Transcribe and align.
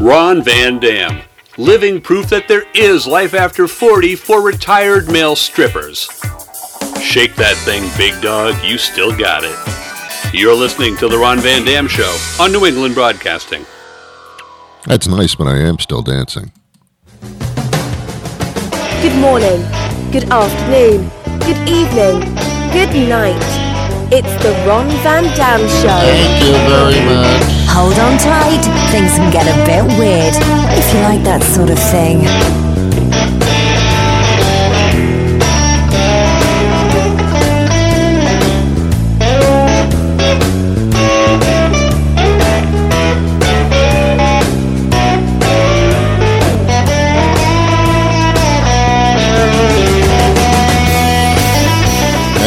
Ron 0.00 0.42
Van 0.42 0.80
Dam, 0.80 1.22
living 1.56 2.00
proof 2.00 2.28
that 2.28 2.48
there 2.48 2.64
is 2.74 3.06
life 3.06 3.32
after 3.32 3.68
40 3.68 4.16
for 4.16 4.42
retired 4.42 5.08
male 5.08 5.36
strippers. 5.36 6.10
Shake 7.00 7.36
that 7.36 7.56
thing, 7.64 7.88
big 7.96 8.20
dog, 8.20 8.56
you 8.64 8.76
still 8.76 9.16
got 9.16 9.44
it. 9.44 9.56
You're 10.34 10.54
listening 10.54 10.96
to 10.96 11.06
The 11.06 11.16
Ron 11.16 11.38
Van 11.38 11.64
Dam 11.64 11.86
Show 11.86 12.18
on 12.40 12.50
New 12.50 12.66
England 12.66 12.96
Broadcasting. 12.96 13.64
That's 14.84 15.06
nice, 15.06 15.36
but 15.36 15.46
I 15.46 15.58
am 15.58 15.78
still 15.78 16.02
dancing. 16.02 16.50
Good 19.00 19.16
morning, 19.20 19.62
good 20.10 20.24
afternoon, 20.28 21.08
good 21.38 21.68
evening, 21.68 22.34
good 22.72 23.08
night. 23.08 23.38
It's 24.12 24.42
the 24.42 24.50
Ron 24.66 24.88
Van 25.04 25.22
Dam 25.36 25.60
Show. 25.60 26.00
Thank 26.00 26.44
you 26.44 26.52
very 26.68 27.04
much. 27.06 27.63
Hold 27.74 27.98
on 27.98 28.16
tight, 28.18 28.62
things 28.92 29.10
can 29.16 29.32
get 29.32 29.46
a 29.48 29.56
bit 29.66 29.82
weird 29.98 30.34
if 30.78 30.94
you 30.94 31.00
like 31.00 31.24
that 31.24 31.42
sort 31.42 31.70
of 31.70 31.78
thing. 31.90 32.73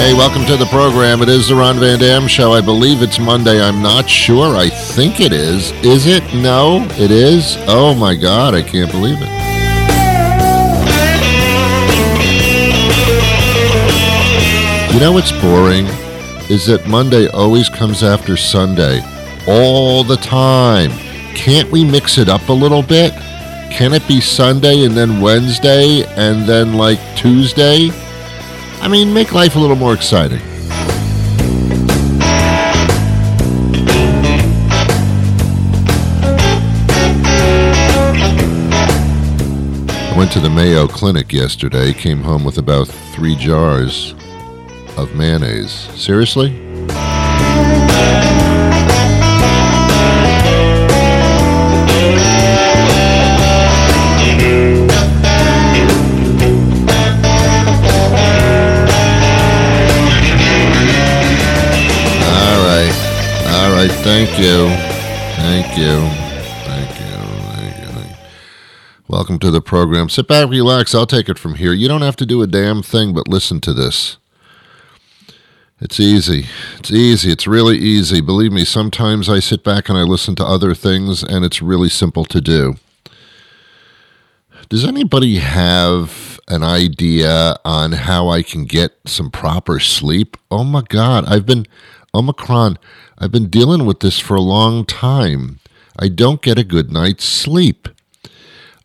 Hey, 0.08 0.14
welcome 0.14 0.46
to 0.46 0.56
the 0.56 0.68
program. 0.68 1.22
It 1.22 1.28
is 1.28 1.50
the 1.50 1.56
Ron 1.56 1.82
Van 1.82 2.00
Dam 2.00 2.30
Show. 2.30 2.54
I 2.54 2.62
believe 2.62 3.02
it's 3.02 3.20
Monday. 3.20 3.62
I'm 3.62 3.82
not 3.82 4.10
sure. 4.10 4.56
I 4.56 4.70
think 4.70 5.20
it 5.20 5.34
is. 5.34 5.74
Is 5.84 6.06
it? 6.06 6.24
No, 6.34 6.88
it 6.92 7.12
is. 7.12 7.58
Oh 7.68 7.94
my 7.94 8.16
God, 8.16 8.56
I 8.56 8.62
can't 8.62 8.90
believe 8.90 9.18
it. 9.20 9.28
You 14.94 15.00
know 15.02 15.12
what's 15.12 15.34
boring? 15.42 15.88
Is 16.50 16.68
that 16.68 16.88
Monday 16.88 17.28
always 17.28 17.68
comes 17.68 18.02
after 18.02 18.38
Sunday. 18.38 19.02
All 19.46 20.06
the 20.06 20.16
time. 20.16 20.92
Can't 21.36 21.70
we 21.70 21.84
mix 21.84 22.18
it 22.18 22.30
up 22.30 22.48
a 22.48 22.54
little 22.54 22.82
bit? 22.82 23.12
Can 23.74 23.94
it 23.94 24.08
be 24.08 24.22
Sunday 24.22 24.86
and 24.86 24.96
then 24.96 25.20
Wednesday 25.20 26.06
and 26.16 26.48
then 26.48 26.76
like 26.76 27.00
Tuesday? 27.18 27.90
I 28.88 28.90
mean, 28.90 29.14
make 29.14 29.34
life 29.34 29.58
a 29.58 29.60
little 29.60 29.76
more 29.76 29.94
exciting. 29.94 30.40
I 40.00 40.14
went 40.16 40.32
to 40.32 40.40
the 40.40 40.50
Mayo 40.50 40.88
Clinic 40.88 41.34
yesterday, 41.34 41.92
came 41.92 42.22
home 42.22 42.46
with 42.46 42.60
about 42.60 42.88
three 42.88 43.36
jars 43.36 44.16
of 44.96 45.14
mayonnaise. 45.14 45.74
Seriously? 46.02 46.67
Thank 64.18 64.40
you. 64.40 64.68
Thank 65.36 65.78
you. 65.78 66.00
Thank 66.66 66.90
you. 67.00 67.18
Thank 67.54 68.10
you. 68.10 68.16
Welcome 69.08 69.38
to 69.38 69.52
the 69.52 69.62
program. 69.62 70.10
Sit 70.10 70.28
back, 70.28 70.50
relax. 70.50 70.96
I'll 70.96 71.06
take 71.06 71.30
it 71.30 71.38
from 71.38 71.54
here. 71.54 71.72
You 71.72 71.88
don't 71.88 72.02
have 72.02 72.16
to 72.16 72.26
do 72.26 72.42
a 72.42 72.48
damn 72.48 72.82
thing 72.82 73.14
but 73.14 73.28
listen 73.28 73.62
to 73.62 73.74
this. 73.76 74.18
It's 75.80 76.00
easy. 76.00 76.48
It's 76.80 76.90
easy. 76.90 77.32
It's 77.32 77.46
really 77.46 77.78
easy. 77.78 78.20
Believe 78.20 78.52
me, 78.52 78.66
sometimes 78.66 79.30
I 79.30 79.38
sit 79.38 79.64
back 79.64 79.88
and 79.88 80.00
I 80.00 80.02
listen 80.02 80.34
to 80.38 80.44
other 80.44 80.74
things, 80.74 81.22
and 81.22 81.46
it's 81.46 81.62
really 81.62 81.90
simple 81.90 82.26
to 82.26 82.42
do. 82.42 82.74
Does 84.68 84.84
anybody 84.84 85.36
have 85.36 86.40
an 86.48 86.64
idea 86.64 87.56
on 87.64 87.92
how 87.92 88.30
I 88.30 88.42
can 88.42 88.66
get 88.66 88.98
some 89.06 89.30
proper 89.30 89.80
sleep? 89.80 90.38
Oh 90.50 90.64
my 90.64 90.82
God, 90.82 91.26
I've 91.28 91.46
been, 91.46 91.68
Omicron, 92.18 92.80
I've 93.20 93.32
been 93.32 93.50
dealing 93.50 93.86
with 93.86 94.00
this 94.00 94.20
for 94.20 94.36
a 94.36 94.42
long 94.42 94.86
time. 94.86 95.60
I 96.00 96.08
don't 96.08 96.42
get 96.42 96.58
a 96.58 96.64
good 96.64 96.92
night's 96.92 97.26
sleep. 97.26 97.88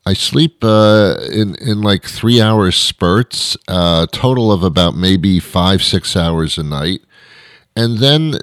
I 0.04 0.12
sleep 0.14 0.62
uh, 0.62 1.16
in 1.32 1.54
in 1.56 1.80
like 1.80 2.04
three 2.04 2.40
hour 2.40 2.70
spurts, 2.72 3.56
uh, 3.68 4.06
total 4.12 4.52
of 4.52 4.62
about 4.62 4.96
maybe 4.96 5.40
five 5.40 5.82
six 5.82 6.16
hours 6.16 6.58
a 6.58 6.62
night, 6.62 7.02
and 7.76 7.98
then 7.98 8.34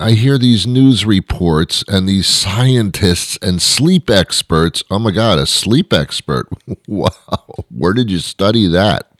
I 0.00 0.12
hear 0.12 0.38
these 0.38 0.66
news 0.66 1.04
reports 1.04 1.84
and 1.86 2.08
these 2.08 2.26
scientists 2.26 3.38
and 3.42 3.62
sleep 3.62 4.10
experts. 4.10 4.82
Oh 4.90 4.98
my 4.98 5.12
God, 5.12 5.38
a 5.38 5.46
sleep 5.46 5.92
expert! 5.92 6.48
Wow, 6.88 7.64
where 7.70 7.92
did 7.92 8.10
you 8.10 8.18
study 8.18 8.66
that? 8.68 9.10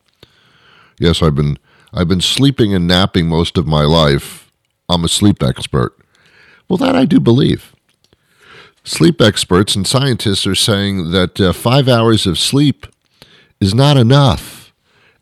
Yes, 0.99 1.23
I've 1.23 1.35
been 1.35 1.59
I've 1.93 2.09
been 2.09 2.21
sleeping 2.23 2.75
and 2.75 2.89
napping 2.89 3.29
most 3.29 3.59
of 3.59 3.67
my 3.67 3.83
life. 3.83 4.42
I'm 4.93 5.05
a 5.05 5.09
sleep 5.09 5.43
expert. 5.43 5.97
Well, 6.69 6.77
that 6.79 6.95
I 6.95 7.05
do 7.05 7.19
believe. 7.19 7.75
Sleep 8.85 9.21
experts 9.21 9.75
and 9.77 9.87
scientists 9.87 10.47
are 10.47 10.55
saying 10.55 11.13
that 11.13 11.41
uh, 11.41 11.53
five 11.53 11.89
hours 11.89 12.27
of 12.27 12.39
sleep 12.39 12.87
is 13.61 13.75
not 13.75 13.97
enough 13.97 14.73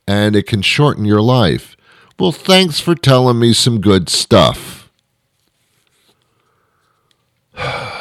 and 0.07 0.35
it 0.35 0.47
can 0.47 0.63
shorten 0.63 1.05
your 1.05 1.21
life. 1.21 1.77
Well, 2.19 2.33
thanks 2.33 2.81
for 2.81 2.95
telling 2.95 3.39
me 3.39 3.53
some 3.53 3.81
good 3.81 4.09
stuff. 4.09 4.91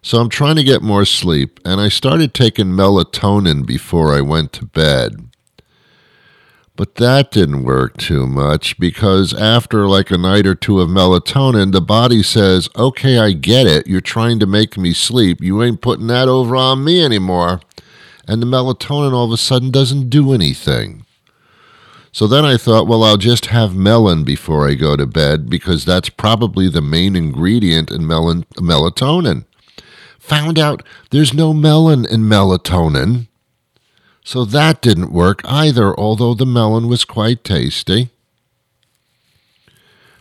So 0.00 0.18
I'm 0.20 0.30
trying 0.30 0.56
to 0.56 0.64
get 0.64 0.80
more 0.80 1.04
sleep, 1.04 1.60
and 1.66 1.82
I 1.82 1.90
started 1.90 2.32
taking 2.32 2.68
melatonin 2.68 3.66
before 3.66 4.14
I 4.14 4.22
went 4.22 4.54
to 4.54 4.64
bed. 4.64 5.27
But 6.78 6.94
that 6.94 7.32
didn't 7.32 7.64
work 7.64 7.96
too 7.96 8.28
much 8.28 8.78
because 8.78 9.34
after 9.34 9.88
like 9.88 10.12
a 10.12 10.16
night 10.16 10.46
or 10.46 10.54
two 10.54 10.80
of 10.80 10.88
melatonin, 10.88 11.72
the 11.72 11.80
body 11.80 12.22
says, 12.22 12.68
okay, 12.76 13.18
I 13.18 13.32
get 13.32 13.66
it. 13.66 13.88
You're 13.88 14.00
trying 14.00 14.38
to 14.38 14.46
make 14.46 14.78
me 14.78 14.92
sleep. 14.92 15.40
You 15.40 15.60
ain't 15.60 15.80
putting 15.80 16.06
that 16.06 16.28
over 16.28 16.54
on 16.54 16.84
me 16.84 17.04
anymore. 17.04 17.60
And 18.28 18.40
the 18.40 18.46
melatonin 18.46 19.12
all 19.12 19.24
of 19.24 19.32
a 19.32 19.36
sudden 19.36 19.72
doesn't 19.72 20.08
do 20.08 20.32
anything. 20.32 21.04
So 22.12 22.28
then 22.28 22.44
I 22.44 22.56
thought, 22.56 22.86
well, 22.86 23.02
I'll 23.02 23.16
just 23.16 23.46
have 23.46 23.74
melon 23.74 24.22
before 24.22 24.68
I 24.68 24.74
go 24.74 24.94
to 24.94 25.04
bed 25.04 25.50
because 25.50 25.84
that's 25.84 26.10
probably 26.10 26.68
the 26.68 26.80
main 26.80 27.16
ingredient 27.16 27.90
in 27.90 28.06
melon- 28.06 28.44
melatonin. 28.54 29.46
Found 30.20 30.60
out 30.60 30.84
there's 31.10 31.34
no 31.34 31.52
melon 31.52 32.04
in 32.04 32.20
melatonin. 32.22 33.27
So 34.28 34.44
that 34.44 34.82
didn't 34.82 35.10
work 35.10 35.40
either, 35.46 35.98
although 35.98 36.34
the 36.34 36.44
melon 36.44 36.86
was 36.86 37.06
quite 37.06 37.42
tasty. 37.44 38.10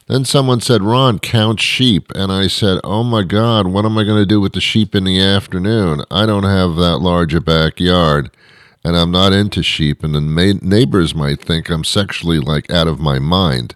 Then 0.07 0.23
someone 0.23 0.61
said, 0.61 0.81
Ron, 0.81 1.19
count 1.19 1.59
sheep. 1.59 2.09
And 2.15 2.31
I 2.31 2.47
said, 2.47 2.79
Oh 2.85 3.03
my 3.03 3.23
God, 3.23 3.67
what 3.67 3.83
am 3.83 3.97
I 3.97 4.05
going 4.05 4.21
to 4.21 4.25
do 4.25 4.39
with 4.39 4.53
the 4.53 4.61
sheep 4.61 4.95
in 4.95 5.03
the 5.03 5.19
afternoon? 5.19 6.05
I 6.09 6.25
don't 6.25 6.45
have 6.45 6.77
that 6.77 6.99
large 6.99 7.33
a 7.33 7.41
backyard, 7.41 8.31
and 8.81 8.95
I'm 8.95 9.11
not 9.11 9.33
into 9.33 9.61
sheep, 9.61 10.05
and 10.05 10.15
the 10.15 10.57
neighbors 10.61 11.13
might 11.13 11.41
think 11.41 11.69
I'm 11.69 11.83
sexually 11.83 12.39
like 12.39 12.71
out 12.71 12.87
of 12.87 13.01
my 13.01 13.19
mind. 13.19 13.75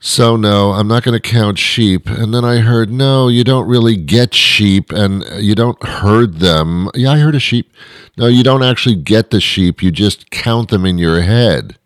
So, 0.00 0.36
no, 0.36 0.72
I'm 0.72 0.86
not 0.86 1.02
going 1.02 1.20
to 1.20 1.28
count 1.28 1.58
sheep. 1.58 2.08
And 2.08 2.32
then 2.32 2.44
I 2.44 2.58
heard, 2.58 2.90
no, 2.90 3.26
you 3.26 3.42
don't 3.42 3.66
really 3.66 3.96
get 3.96 4.32
sheep 4.32 4.92
and 4.92 5.24
you 5.42 5.56
don't 5.56 5.82
herd 5.82 6.36
them. 6.36 6.88
Yeah, 6.94 7.12
I 7.12 7.18
heard 7.18 7.34
a 7.34 7.40
sheep. 7.40 7.72
No, 8.16 8.26
you 8.26 8.44
don't 8.44 8.62
actually 8.62 8.94
get 8.94 9.30
the 9.30 9.40
sheep, 9.40 9.82
you 9.82 9.90
just 9.90 10.30
count 10.30 10.70
them 10.70 10.86
in 10.86 10.98
your 10.98 11.22
head. 11.22 11.78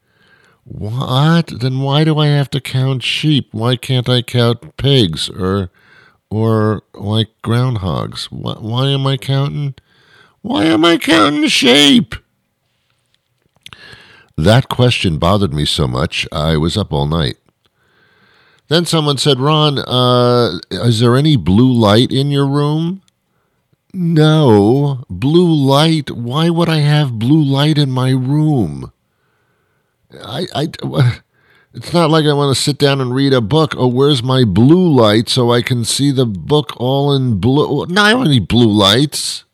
What? 0.64 1.60
Then 1.60 1.81
why 1.81 2.04
do 2.04 2.19
I 2.19 2.28
have 2.28 2.50
to 2.50 2.60
count 2.60 3.02
sheep? 3.02 3.48
Why 3.52 3.76
can't 3.76 4.08
I 4.08 4.22
count 4.22 4.76
pigs 4.76 5.28
or 5.28 5.70
or 6.31 6.82
like 6.94 7.28
groundhogs? 7.42 8.26
Why, 8.26 8.54
why 8.54 8.88
am 8.88 9.06
I 9.06 9.16
counting? 9.16 9.75
Why 10.40 10.64
am 10.64 10.84
I 10.84 10.98
counting 10.98 11.48
sheep? 11.48 12.14
That 14.37 14.69
question 14.69 15.19
bothered 15.19 15.52
me 15.52 15.64
so 15.64 15.87
much, 15.87 16.26
I 16.32 16.56
was 16.56 16.76
up 16.76 16.92
all 16.92 17.06
night. 17.06 17.37
Then 18.72 18.86
someone 18.86 19.19
said, 19.19 19.38
Ron, 19.38 19.80
uh, 19.80 20.58
is 20.70 21.00
there 21.00 21.14
any 21.14 21.36
blue 21.36 21.70
light 21.70 22.10
in 22.10 22.30
your 22.30 22.46
room? 22.46 23.02
No. 23.92 25.04
Blue 25.10 25.52
light? 25.52 26.10
Why 26.10 26.48
would 26.48 26.70
I 26.70 26.78
have 26.78 27.19
blue 27.19 27.42
light 27.42 27.76
in 27.76 27.90
my 27.90 28.12
room? 28.12 28.90
I, 30.24 30.46
I, 30.54 30.69
It's 31.74 31.92
not 31.92 32.08
like 32.08 32.24
I 32.24 32.32
want 32.32 32.56
to 32.56 32.62
sit 32.62 32.78
down 32.78 33.02
and 33.02 33.14
read 33.14 33.34
a 33.34 33.42
book. 33.42 33.74
Oh, 33.76 33.88
where's 33.88 34.22
my 34.22 34.44
blue 34.44 34.88
light 34.88 35.28
so 35.28 35.52
I 35.52 35.60
can 35.60 35.84
see 35.84 36.10
the 36.10 36.25
book 36.25 36.72
all 36.78 37.14
in 37.14 37.40
blue? 37.40 37.84
No, 37.90 38.00
I 38.00 38.12
don't 38.12 38.30
need 38.30 38.48
blue 38.48 38.72
lights. 38.72 39.44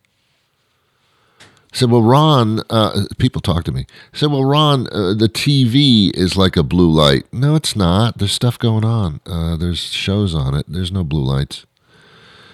Said, 1.73 1.91
well, 1.91 2.03
Ron, 2.03 2.61
uh, 2.71 3.05
people 3.19 3.41
talk 3.43 3.65
to 3.65 3.73
me. 3.73 3.87
Said, 4.13 4.31
well, 4.31 4.45
Ron, 4.45 4.87
uh, 4.89 5.15
the 5.15 5.29
TV 5.29 6.11
is 6.17 6.37
like 6.37 6.57
a 6.57 6.63
blue 6.63 6.91
light. 6.91 7.27
No, 7.33 7.55
it's 7.55 7.77
not. 7.77 8.19
There's 8.19 8.33
stuff 8.33 8.59
going 8.59 8.85
on. 8.85 9.21
Uh, 9.27 9.57
there's 9.57 9.81
shows 9.81 10.35
on 10.35 10.55
it. 10.55 10.67
There's 10.67 10.91
no 10.91 11.05
blue 11.05 11.25
lights. 11.25 11.67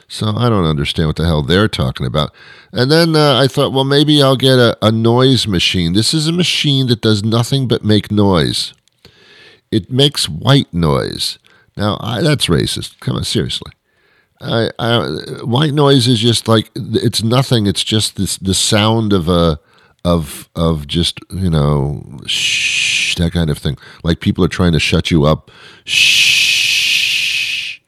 So 0.08 0.34
I 0.37 0.49
don't 0.49 0.66
understand 0.66 1.08
what 1.08 1.16
the 1.16 1.25
hell 1.25 1.43
they're 1.43 1.69
talking 1.69 2.06
about. 2.06 2.32
And 2.72 2.90
then 2.90 3.16
uh, 3.16 3.38
I 3.40 3.46
thought, 3.46 3.72
well, 3.72 3.84
maybe 3.84 4.22
I'll 4.22 4.37
get 4.37 4.58
a, 4.58 4.76
a 4.82 4.90
noise 4.93 5.46
machine. 5.46 5.93
This 5.93 6.12
is 6.12 6.26
a 6.26 6.32
machine 6.32 6.88
that 6.88 7.00
does 7.00 7.25
nothing 7.25 7.69
but 7.69 7.84
make 7.84 8.10
noise 8.10 8.75
it 9.75 9.90
makes 9.90 10.28
white 10.28 10.72
noise. 10.72 11.38
Now, 11.76 11.99
I, 12.00 12.20
that's 12.20 12.46
racist. 12.46 13.00
Come 13.00 13.17
on, 13.17 13.25
seriously. 13.25 13.72
I, 14.44 14.70
I, 14.79 14.99
white 15.44 15.73
noise 15.73 16.06
is 16.06 16.20
just 16.20 16.46
like 16.49 16.70
it's 16.75 17.23
nothing. 17.23 17.67
It's 17.67 17.82
just 17.82 18.17
this 18.17 18.37
the 18.37 18.55
sound 18.55 19.12
of 19.12 19.29
a 19.29 19.58
of 20.05 20.49
of 20.55 20.87
just 20.87 21.19
you 21.31 21.50
know 21.50 22.20
shh 22.26 23.14
that 23.17 23.32
kind 23.32 23.50
of 23.50 23.58
thing. 23.58 23.76
Like 24.02 24.20
people 24.20 24.44
are 24.44 24.49
trying 24.49 24.73
to 24.73 24.81
shut 24.81 25.11
you 25.11 25.25
up. 25.25 25.50
Shh. 25.85 27.81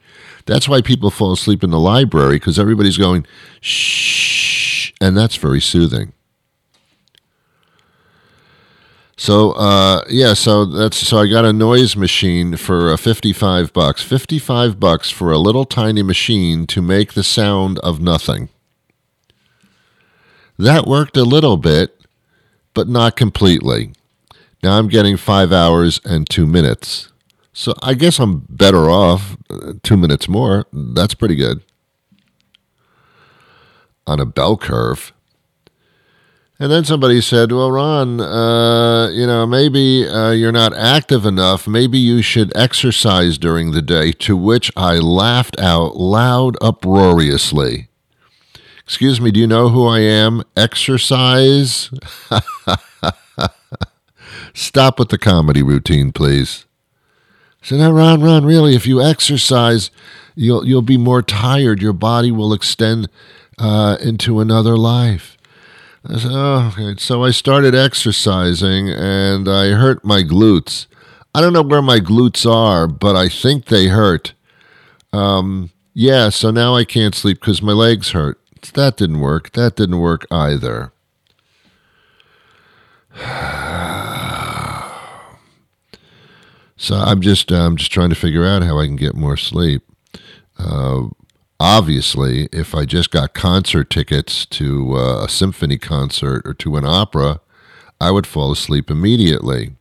That's 0.46 0.68
why 0.68 0.80
people 0.80 1.10
fall 1.10 1.32
asleep 1.32 1.64
in 1.64 1.70
the 1.70 1.80
library 1.80 2.36
because 2.36 2.58
everybody's 2.58 2.98
going 2.98 3.26
shh, 3.60 4.92
and 5.00 5.16
that's 5.16 5.36
very 5.36 5.60
soothing. 5.60 6.12
So 9.16 9.52
uh, 9.52 10.02
yeah, 10.10 10.34
so 10.34 10.66
that's 10.66 10.98
so 10.98 11.18
I 11.18 11.26
got 11.26 11.46
a 11.46 11.52
noise 11.52 11.96
machine 11.96 12.56
for 12.56 12.92
uh, 12.92 12.96
fifty 12.98 13.32
five 13.32 13.72
bucks. 13.72 14.02
Fifty 14.02 14.38
five 14.38 14.78
bucks 14.78 15.10
for 15.10 15.32
a 15.32 15.38
little 15.38 15.64
tiny 15.64 16.02
machine 16.02 16.66
to 16.68 16.82
make 16.82 17.14
the 17.14 17.24
sound 17.24 17.78
of 17.78 18.00
nothing. 18.00 18.50
That 20.58 20.86
worked 20.86 21.16
a 21.16 21.24
little 21.24 21.56
bit, 21.56 21.98
but 22.74 22.88
not 22.88 23.16
completely. 23.16 23.92
Now 24.62 24.78
I'm 24.78 24.88
getting 24.88 25.16
five 25.16 25.50
hours 25.50 26.00
and 26.04 26.28
two 26.28 26.46
minutes. 26.46 27.10
So 27.54 27.72
I 27.82 27.94
guess 27.94 28.18
I'm 28.18 28.40
better 28.50 28.90
off. 28.90 29.38
Uh, 29.48 29.74
two 29.82 29.96
minutes 29.96 30.28
more. 30.28 30.66
That's 30.72 31.14
pretty 31.14 31.36
good. 31.36 31.62
On 34.06 34.20
a 34.20 34.26
bell 34.26 34.58
curve. 34.58 35.14
And 36.58 36.72
then 36.72 36.84
somebody 36.84 37.20
said, 37.20 37.52
Well, 37.52 37.70
Ron, 37.70 38.18
uh, 38.20 39.10
you 39.10 39.26
know, 39.26 39.46
maybe 39.46 40.08
uh, 40.08 40.30
you're 40.30 40.52
not 40.52 40.74
active 40.74 41.26
enough. 41.26 41.68
Maybe 41.68 41.98
you 41.98 42.22
should 42.22 42.56
exercise 42.56 43.36
during 43.36 43.72
the 43.72 43.82
day. 43.82 44.12
To 44.12 44.36
which 44.36 44.72
I 44.74 44.94
laughed 44.98 45.58
out 45.60 45.96
loud, 45.96 46.56
uproariously. 46.62 47.88
Excuse 48.84 49.20
me, 49.20 49.30
do 49.30 49.40
you 49.40 49.46
know 49.46 49.68
who 49.68 49.86
I 49.86 50.00
am? 50.00 50.44
Exercise? 50.56 51.90
Stop 54.54 54.98
with 54.98 55.10
the 55.10 55.18
comedy 55.18 55.62
routine, 55.62 56.12
please. 56.12 56.64
So 57.60 57.76
now, 57.76 57.90
Ron, 57.90 58.22
Ron, 58.22 58.46
really, 58.46 58.76
if 58.76 58.86
you 58.86 59.02
exercise, 59.02 59.90
you'll, 60.36 60.64
you'll 60.66 60.82
be 60.82 60.96
more 60.96 61.20
tired. 61.20 61.82
Your 61.82 61.92
body 61.92 62.30
will 62.30 62.52
extend 62.54 63.10
uh, 63.58 63.96
into 64.00 64.40
another 64.40 64.76
life. 64.76 65.35
I 66.08 66.18
said, 66.18 66.30
oh, 66.32 66.72
okay. 66.72 66.94
So 66.98 67.24
I 67.24 67.30
started 67.30 67.74
exercising 67.74 68.90
and 68.90 69.48
I 69.48 69.70
hurt 69.70 70.04
my 70.04 70.22
glutes. 70.22 70.86
I 71.34 71.40
don't 71.40 71.52
know 71.52 71.62
where 71.62 71.82
my 71.82 71.98
glutes 71.98 72.50
are, 72.50 72.86
but 72.86 73.16
I 73.16 73.28
think 73.28 73.66
they 73.66 73.88
hurt. 73.88 74.32
Um, 75.12 75.70
yeah, 75.94 76.28
so 76.28 76.50
now 76.50 76.76
I 76.76 76.84
can't 76.84 77.14
sleep 77.14 77.40
because 77.40 77.60
my 77.60 77.72
legs 77.72 78.10
hurt. 78.12 78.40
That 78.74 78.96
didn't 78.96 79.20
work. 79.20 79.52
That 79.52 79.76
didn't 79.76 79.98
work 79.98 80.26
either. 80.30 80.92
so 86.76 86.94
I'm 86.96 87.20
just 87.20 87.50
I'm 87.50 87.76
just 87.76 87.92
trying 87.92 88.10
to 88.10 88.16
figure 88.16 88.44
out 88.44 88.62
how 88.62 88.78
I 88.78 88.86
can 88.86 88.96
get 88.96 89.14
more 89.14 89.36
sleep. 89.36 89.82
Uh, 90.58 91.08
obviously, 91.60 92.48
if 92.52 92.74
I 92.74 92.84
just 92.84 93.10
got 93.10 93.34
concert 93.34 93.90
tickets 93.90 94.46
to 94.46 94.96
uh, 94.96 95.24
a 95.24 95.28
symphony 95.28 95.78
concert 95.78 96.42
or 96.44 96.54
to 96.54 96.76
an 96.76 96.84
opera, 96.84 97.40
I 98.00 98.10
would 98.10 98.26
fall 98.26 98.52
asleep 98.52 98.90
immediately. 98.90 99.74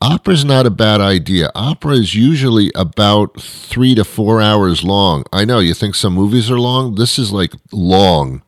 Opera's 0.00 0.44
not 0.44 0.66
a 0.66 0.70
bad 0.70 1.00
idea. 1.00 1.50
Opera 1.54 1.94
is 1.94 2.14
usually 2.14 2.70
about 2.74 3.40
three 3.40 3.94
to 3.94 4.04
four 4.04 4.42
hours 4.42 4.84
long. 4.84 5.24
I 5.32 5.46
know 5.46 5.60
you 5.60 5.72
think 5.72 5.94
some 5.94 6.12
movies 6.12 6.50
are 6.50 6.60
long. 6.60 6.96
This 6.96 7.18
is 7.18 7.32
like 7.32 7.54
long. 7.72 8.42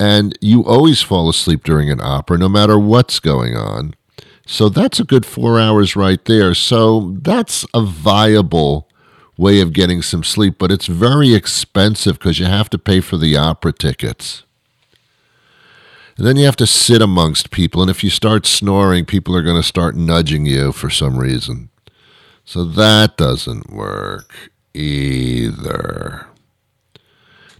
And 0.00 0.36
you 0.40 0.64
always 0.64 1.00
fall 1.00 1.28
asleep 1.28 1.62
during 1.62 1.90
an 1.90 2.00
opera, 2.00 2.38
no 2.38 2.48
matter 2.48 2.78
what's 2.78 3.20
going 3.20 3.56
on. 3.56 3.94
So 4.46 4.68
that's 4.68 4.98
a 4.98 5.04
good 5.04 5.26
four 5.26 5.60
hours 5.60 5.94
right 5.94 6.24
there. 6.24 6.54
So 6.54 7.16
that's 7.20 7.64
a 7.74 7.82
viable 7.82 8.87
way 9.38 9.60
of 9.60 9.72
getting 9.72 10.02
some 10.02 10.24
sleep, 10.24 10.56
but 10.58 10.70
it's 10.70 10.86
very 10.86 11.32
expensive 11.32 12.18
because 12.18 12.38
you 12.38 12.46
have 12.46 12.68
to 12.68 12.78
pay 12.78 13.00
for 13.00 13.16
the 13.16 13.36
opera 13.36 13.72
tickets. 13.72 14.42
And 16.18 16.26
then 16.26 16.36
you 16.36 16.44
have 16.44 16.56
to 16.56 16.66
sit 16.66 17.00
amongst 17.00 17.52
people, 17.52 17.80
and 17.80 17.90
if 17.90 18.02
you 18.02 18.10
start 18.10 18.44
snoring, 18.44 19.06
people 19.06 19.36
are 19.36 19.42
going 19.42 19.56
to 19.56 19.66
start 19.66 19.94
nudging 19.94 20.44
you 20.44 20.72
for 20.72 20.90
some 20.90 21.16
reason. 21.16 21.70
So 22.44 22.64
that 22.64 23.16
doesn't 23.16 23.70
work 23.70 24.50
either. 24.74 26.26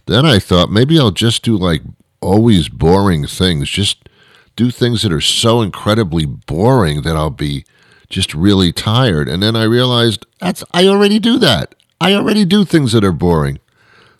Then 0.05 0.25
I 0.25 0.39
thought 0.39 0.71
maybe 0.71 0.99
I'll 0.99 1.11
just 1.11 1.43
do 1.43 1.55
like 1.55 1.83
always 2.19 2.67
boring 2.67 3.25
things, 3.25 3.69
just 3.69 4.09
do 4.57 4.71
things 4.71 5.03
that 5.03 5.13
are 5.13 5.21
so 5.21 5.61
incredibly 5.61 6.25
boring 6.25 7.03
that 7.03 7.15
I'll 7.15 7.29
be 7.29 7.63
just 8.09 8.33
really 8.33 8.71
tired. 8.71 9.29
And 9.29 9.41
then 9.41 9.55
I 9.55 9.63
realized 9.63 10.25
that's 10.39 10.63
I 10.71 10.87
already 10.87 11.19
do 11.19 11.37
that. 11.39 11.75
I 12.01 12.13
already 12.13 12.45
do 12.45 12.65
things 12.65 12.91
that 12.93 13.03
are 13.03 13.11
boring. 13.11 13.59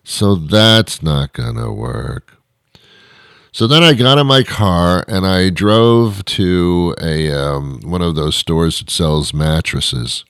So 0.04 0.34
that's 0.34 1.02
not 1.02 1.32
going 1.32 1.56
to 1.56 1.72
work. 1.72 2.36
So 3.52 3.66
then 3.66 3.82
I 3.82 3.94
got 3.94 4.18
in 4.18 4.26
my 4.26 4.44
car 4.44 5.04
and 5.08 5.26
I 5.26 5.50
drove 5.50 6.24
to 6.26 6.94
a 7.00 7.30
um, 7.32 7.80
one 7.82 8.00
of 8.00 8.14
those 8.14 8.36
stores 8.36 8.78
that 8.78 8.90
sells 8.90 9.34
mattresses. 9.34 10.24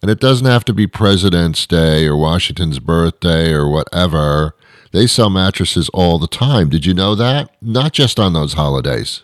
And 0.00 0.10
it 0.10 0.20
doesn't 0.20 0.46
have 0.46 0.64
to 0.66 0.72
be 0.72 0.86
President's 0.86 1.66
Day 1.66 2.06
or 2.06 2.16
Washington's 2.16 2.78
birthday 2.78 3.52
or 3.52 3.68
whatever. 3.68 4.54
They 4.92 5.08
sell 5.08 5.28
mattresses 5.28 5.88
all 5.88 6.20
the 6.20 6.28
time. 6.28 6.70
Did 6.70 6.86
you 6.86 6.94
know 6.94 7.16
that? 7.16 7.50
Not 7.60 7.92
just 7.92 8.20
on 8.20 8.32
those 8.32 8.52
holidays 8.52 9.22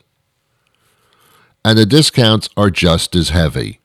and 1.64 1.78
the 1.78 1.87
discounts 1.87 2.49
are 2.56 2.71
just 2.71 3.16
as 3.16 3.30
heavy. 3.30 3.80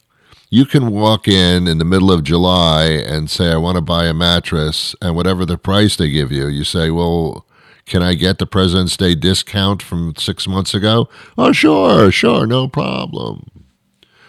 You 0.50 0.66
can 0.66 0.92
walk 0.92 1.28
in 1.28 1.68
in 1.68 1.78
the 1.78 1.86
middle 1.86 2.12
of 2.12 2.24
July 2.24 2.86
and 2.86 3.30
say, 3.30 3.52
I 3.52 3.58
want 3.58 3.76
to 3.76 3.82
buy 3.82 4.06
a 4.06 4.14
mattress, 4.14 4.96
and 5.02 5.16
whatever 5.16 5.46
the 5.46 5.58
price 5.58 5.96
they 5.96 6.10
give 6.10 6.32
you, 6.32 6.48
you 6.48 6.64
say, 6.64 6.90
Well, 6.90 7.46
can 7.86 8.02
I 8.04 8.16
get 8.16 8.38
the 8.40 8.46
President's 8.46 8.98
Day 8.98 9.16
discount 9.16 9.82
from 9.82 10.16
six 10.18 10.48
months 10.48 10.74
ago? 10.74 11.08
Oh, 11.38 11.52
sure, 11.52 12.12
sure, 12.12 12.46
no 12.46 12.68
problem. 12.68 13.64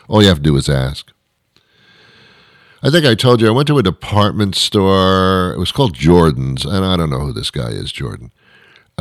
All 0.08 0.22
you 0.22 0.28
have 0.28 0.38
to 0.38 0.42
do 0.42 0.56
is 0.56 0.68
ask. 0.68 1.10
I 2.82 2.90
think 2.90 3.04
I 3.04 3.14
told 3.14 3.40
you 3.40 3.48
I 3.48 3.52
went 3.52 3.68
to 3.68 3.78
a 3.78 3.82
department 3.82 4.54
store. 4.54 5.52
It 5.54 5.58
was 5.58 5.72
called 5.72 5.94
Jordan's, 5.94 6.64
and 6.64 6.84
I 6.84 6.96
don't 6.96 7.10
know 7.10 7.20
who 7.20 7.32
this 7.32 7.50
guy 7.50 7.68
is, 7.68 7.92
Jordan. 7.92 8.32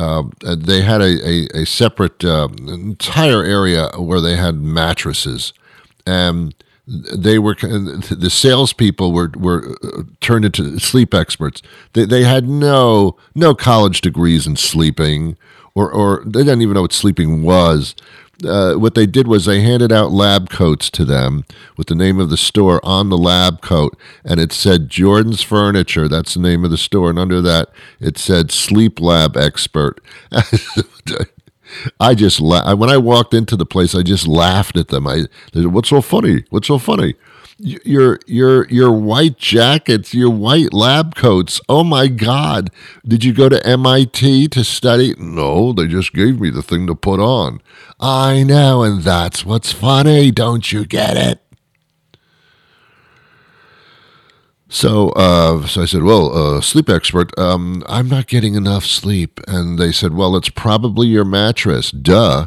Uh, 0.00 0.54
they 0.56 0.80
had 0.82 1.02
a, 1.02 1.28
a, 1.28 1.62
a 1.62 1.66
separate 1.66 2.24
uh, 2.24 2.48
entire 2.66 3.42
area 3.44 3.90
where 3.98 4.20
they 4.20 4.36
had 4.36 4.54
mattresses. 4.56 5.52
And 6.06 6.54
they 6.86 7.38
were 7.38 7.54
the 7.54 8.30
salespeople 8.30 9.12
were 9.12 9.30
were 9.36 9.76
uh, 9.84 10.02
turned 10.20 10.44
into 10.44 10.78
sleep 10.80 11.14
experts. 11.14 11.62
They 11.92 12.04
they 12.04 12.24
had 12.24 12.48
no 12.48 13.16
no 13.34 13.54
college 13.54 14.00
degrees 14.00 14.46
in 14.46 14.56
sleeping, 14.56 15.36
or 15.74 15.92
or 15.92 16.22
they 16.24 16.40
didn't 16.40 16.62
even 16.62 16.74
know 16.74 16.82
what 16.82 16.92
sleeping 16.92 17.42
was 17.42 17.94
uh, 18.44 18.74
what 18.74 18.94
they 18.94 19.06
did 19.06 19.26
was 19.28 19.44
they 19.44 19.60
handed 19.60 19.92
out 19.92 20.12
lab 20.12 20.50
coats 20.50 20.90
to 20.90 21.04
them 21.04 21.44
with 21.76 21.88
the 21.88 21.94
name 21.94 22.18
of 22.18 22.30
the 22.30 22.36
store 22.36 22.80
on 22.84 23.08
the 23.08 23.18
lab 23.18 23.60
coat, 23.60 23.96
and 24.24 24.40
it 24.40 24.52
said 24.52 24.88
Jordan's 24.88 25.42
Furniture. 25.42 26.08
That's 26.08 26.34
the 26.34 26.40
name 26.40 26.64
of 26.64 26.70
the 26.70 26.78
store, 26.78 27.10
and 27.10 27.18
under 27.18 27.40
that 27.42 27.70
it 28.00 28.18
said 28.18 28.50
Sleep 28.50 29.00
Lab 29.00 29.36
Expert. 29.36 30.00
I 32.00 32.14
just 32.14 32.40
la- 32.40 32.74
when 32.74 32.90
I 32.90 32.96
walked 32.96 33.32
into 33.34 33.56
the 33.56 33.66
place, 33.66 33.94
I 33.94 34.02
just 34.02 34.26
laughed 34.26 34.76
at 34.76 34.88
them. 34.88 35.06
I, 35.06 35.26
"What's 35.54 35.88
so 35.88 36.00
funny? 36.00 36.44
What's 36.50 36.66
so 36.68 36.78
funny?" 36.78 37.14
your 37.62 38.18
your 38.26 38.66
your 38.68 38.92
white 38.92 39.38
jackets, 39.38 40.14
your 40.14 40.30
white 40.30 40.72
lab 40.72 41.14
coats. 41.14 41.60
Oh 41.68 41.84
my 41.84 42.08
God! 42.08 42.70
Did 43.06 43.24
you 43.24 43.32
go 43.32 43.48
to 43.48 43.64
MIT 43.66 44.48
to 44.48 44.64
study? 44.64 45.14
No, 45.18 45.72
they 45.72 45.86
just 45.86 46.12
gave 46.12 46.40
me 46.40 46.50
the 46.50 46.62
thing 46.62 46.86
to 46.86 46.94
put 46.94 47.20
on. 47.20 47.60
I 47.98 48.42
know, 48.42 48.82
and 48.82 49.02
that's 49.02 49.44
what's 49.44 49.72
funny. 49.72 50.30
Don't 50.30 50.72
you 50.72 50.84
get 50.86 51.16
it? 51.16 51.40
So, 54.68 55.10
uh, 55.10 55.66
so 55.66 55.82
I 55.82 55.84
said, 55.84 56.04
"Well, 56.04 56.32
uh, 56.32 56.60
sleep 56.60 56.88
expert, 56.88 57.36
um, 57.38 57.82
I'm 57.88 58.08
not 58.08 58.28
getting 58.28 58.54
enough 58.54 58.86
sleep." 58.86 59.40
And 59.48 59.78
they 59.78 59.92
said, 59.92 60.14
"Well, 60.14 60.36
it's 60.36 60.48
probably 60.48 61.08
your 61.08 61.24
mattress." 61.24 61.90
Duh. 61.90 62.46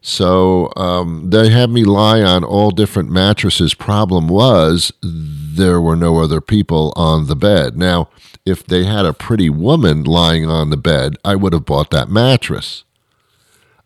So 0.00 0.72
um, 0.76 1.30
they 1.30 1.50
had 1.50 1.70
me 1.70 1.84
lie 1.84 2.22
on 2.22 2.44
all 2.44 2.70
different 2.70 3.10
mattresses. 3.10 3.74
Problem 3.74 4.28
was, 4.28 4.92
there 5.02 5.80
were 5.80 5.96
no 5.96 6.18
other 6.18 6.40
people 6.40 6.92
on 6.96 7.26
the 7.26 7.36
bed. 7.36 7.76
Now, 7.76 8.08
if 8.46 8.64
they 8.64 8.84
had 8.84 9.04
a 9.04 9.12
pretty 9.12 9.50
woman 9.50 10.04
lying 10.04 10.46
on 10.46 10.70
the 10.70 10.76
bed, 10.76 11.16
I 11.24 11.34
would 11.36 11.52
have 11.52 11.66
bought 11.66 11.90
that 11.90 12.08
mattress. 12.08 12.84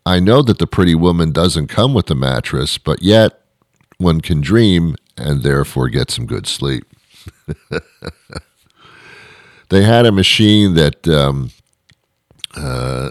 I 0.05 0.21
know 0.21 0.43
that 0.43 0.59
the 0.59 0.67
pretty 0.67 0.95
woman 0.95 1.33
doesn't 1.33 1.69
come 1.69 1.95
with 1.95 2.07
the 2.07 2.15
mattress, 2.15 2.77
but 2.79 3.03
yet 3.03 3.41
one 3.99 4.21
can 4.21 4.41
dream 4.41 4.97
and 5.17 5.43
therefore 5.43 5.89
get 5.89 6.11
some 6.11 6.27
good 6.27 6.47
sleep. 6.47 6.85
they 9.69 9.83
had 9.83 10.07
a 10.07 10.13
machine 10.13 10.75
that 10.75 11.07
um, 11.09 11.51
uh, 12.55 13.11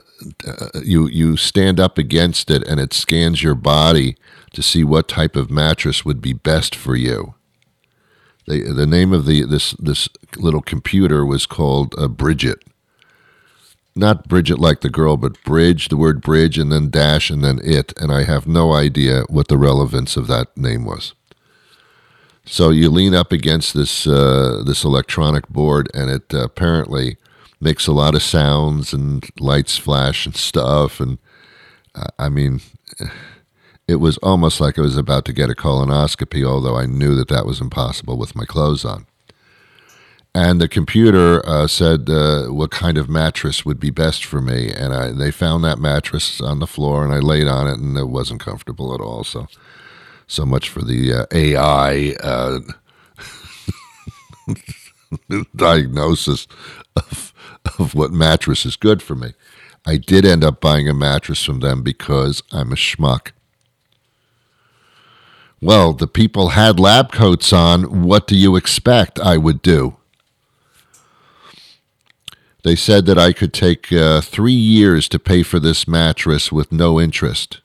you 0.83 1.07
you 1.07 1.38
stand 1.38 1.79
up 1.79 1.98
against 1.98 2.51
it 2.51 2.63
and 2.67 2.79
it 2.79 2.93
scans 2.93 3.41
your 3.41 3.55
body 3.55 4.15
to 4.53 4.62
see 4.62 4.83
what 4.83 5.07
type 5.07 5.36
of 5.36 5.50
mattress 5.50 6.05
would 6.05 6.21
be 6.21 6.33
best 6.33 6.75
for 6.75 6.95
you. 6.95 7.36
The 8.48 8.74
the 8.74 8.88
name 8.88 9.13
of 9.13 9.25
the 9.25 9.43
this 9.43 9.71
this 9.74 10.10
little 10.38 10.62
computer 10.62 11.25
was 11.25 11.45
called 11.45 11.95
uh, 11.98 12.07
Bridget. 12.07 12.63
Not 13.95 14.27
Bridget 14.27 14.57
like 14.57 14.81
the 14.81 14.89
girl, 14.89 15.17
but 15.17 15.43
bridge, 15.43 15.89
the 15.89 15.98
word 15.98 16.21
bridge, 16.21 16.57
and 16.57 16.71
then 16.71 16.89
dash, 16.89 17.29
and 17.29 17.43
then 17.43 17.60
it. 17.62 17.93
And 18.00 18.12
I 18.12 18.24
have 18.24 18.48
no 18.48 18.71
idea 18.71 19.24
what 19.27 19.50
the 19.50 19.57
relevance 19.57 20.15
of 20.15 20.27
that 20.27 20.55
name 20.55 20.86
was. 20.86 21.13
So 22.45 22.69
you 22.69 22.89
lean 22.89 23.13
up 23.13 23.31
against 23.31 23.74
this 23.74 24.07
uh, 24.07 24.63
this 24.65 24.83
electronic 24.83 25.50
board, 25.50 25.89
and 25.93 26.10
it 26.10 26.33
uh, 26.33 26.43
apparently 26.43 27.17
makes 27.62 27.88
a 27.88 27.91
lot 27.94 28.15
of 28.15 28.24
sounds 28.24 28.94
and 28.94 29.30
lights 29.39 29.77
flash 29.77 30.25
and 30.25 30.36
stuff. 30.36 31.00
And 31.00 31.20
uh, 31.96 32.08
I 32.18 32.30
mean, 32.30 32.62
it 33.88 33.96
was 33.96 34.18
almost 34.20 34.60
like 34.60 34.77
I 34.80 34.82
was 34.82 34.98
about 34.98 35.25
to 35.25 35.34
get 35.34 35.50
a 35.50 35.53
colonoscopy, 35.53 36.44
although 36.46 36.77
I 36.77 36.86
knew 36.86 37.15
that 37.15 37.27
that 37.27 37.46
was 37.46 37.62
impossible 37.62 38.18
with 38.18 38.36
my 38.36 38.46
clothes 38.46 38.86
on. 38.86 39.06
And 40.34 40.62
the 40.62 40.70
computer 40.70 41.46
uh, 41.46 41.68
said 41.68 42.10
uh, 42.10 42.46
what 42.48 42.72
kind 42.72 42.98
of 42.98 43.10
mattress 43.10 43.65
would 43.65 43.82
be 43.82 43.89
best 43.89 44.24
for 44.24 44.41
me, 44.41 44.72
and 44.72 44.94
I, 44.94 45.12
they 45.12 45.30
found 45.30 45.65
that 45.65 45.77
mattress 45.77 46.39
on 46.39 46.60
the 46.60 46.68
floor, 46.68 47.03
and 47.03 47.13
I 47.13 47.20
laid 47.20 47.48
on 47.48 47.68
it, 47.68 47.80
and 47.80 47.98
it 47.98 48.08
wasn't 48.08 48.39
comfortable 48.39 48.94
at 48.96 49.01
all. 49.01 49.25
So, 49.25 49.48
so 50.27 50.46
much 50.46 50.70
for 50.70 50.82
the 50.84 51.13
uh, 51.13 51.25
AI 51.34 52.15
uh, 52.24 52.60
diagnosis 55.56 56.48
of 56.96 57.30
of 57.80 57.96
what 57.96 58.12
mattress 58.12 58.65
is 58.65 58.75
good 58.75 59.01
for 59.01 59.15
me. 59.15 59.34
I 59.86 59.98
did 59.98 60.25
end 60.25 60.44
up 60.44 60.62
buying 60.62 60.88
a 60.88 60.94
mattress 60.94 61.44
from 61.44 61.60
them 61.60 61.82
because 61.82 62.44
I'm 62.51 62.72
a 62.72 62.75
schmuck. 62.75 63.32
Well, 65.60 65.94
the 65.94 66.08
people 66.08 66.50
had 66.50 66.80
lab 66.80 67.12
coats 67.12 67.53
on. 67.53 68.03
What 68.03 68.27
do 68.27 68.36
you 68.36 68.56
expect 68.56 69.20
I 69.20 69.38
would 69.38 69.62
do? 69.62 69.98
They 72.63 72.75
said 72.75 73.06
that 73.08 73.18
I 73.18 73.34
could 73.34 73.53
take 73.53 73.91
uh, 73.91 74.22
three 74.22 74.53
years 74.53 75.08
to 75.10 75.20
pay 75.20 75.44
for 75.44 75.60
this 75.60 75.88
mattress 75.88 76.51
with 76.51 76.72
no 76.72 77.00
interest. 77.00 77.62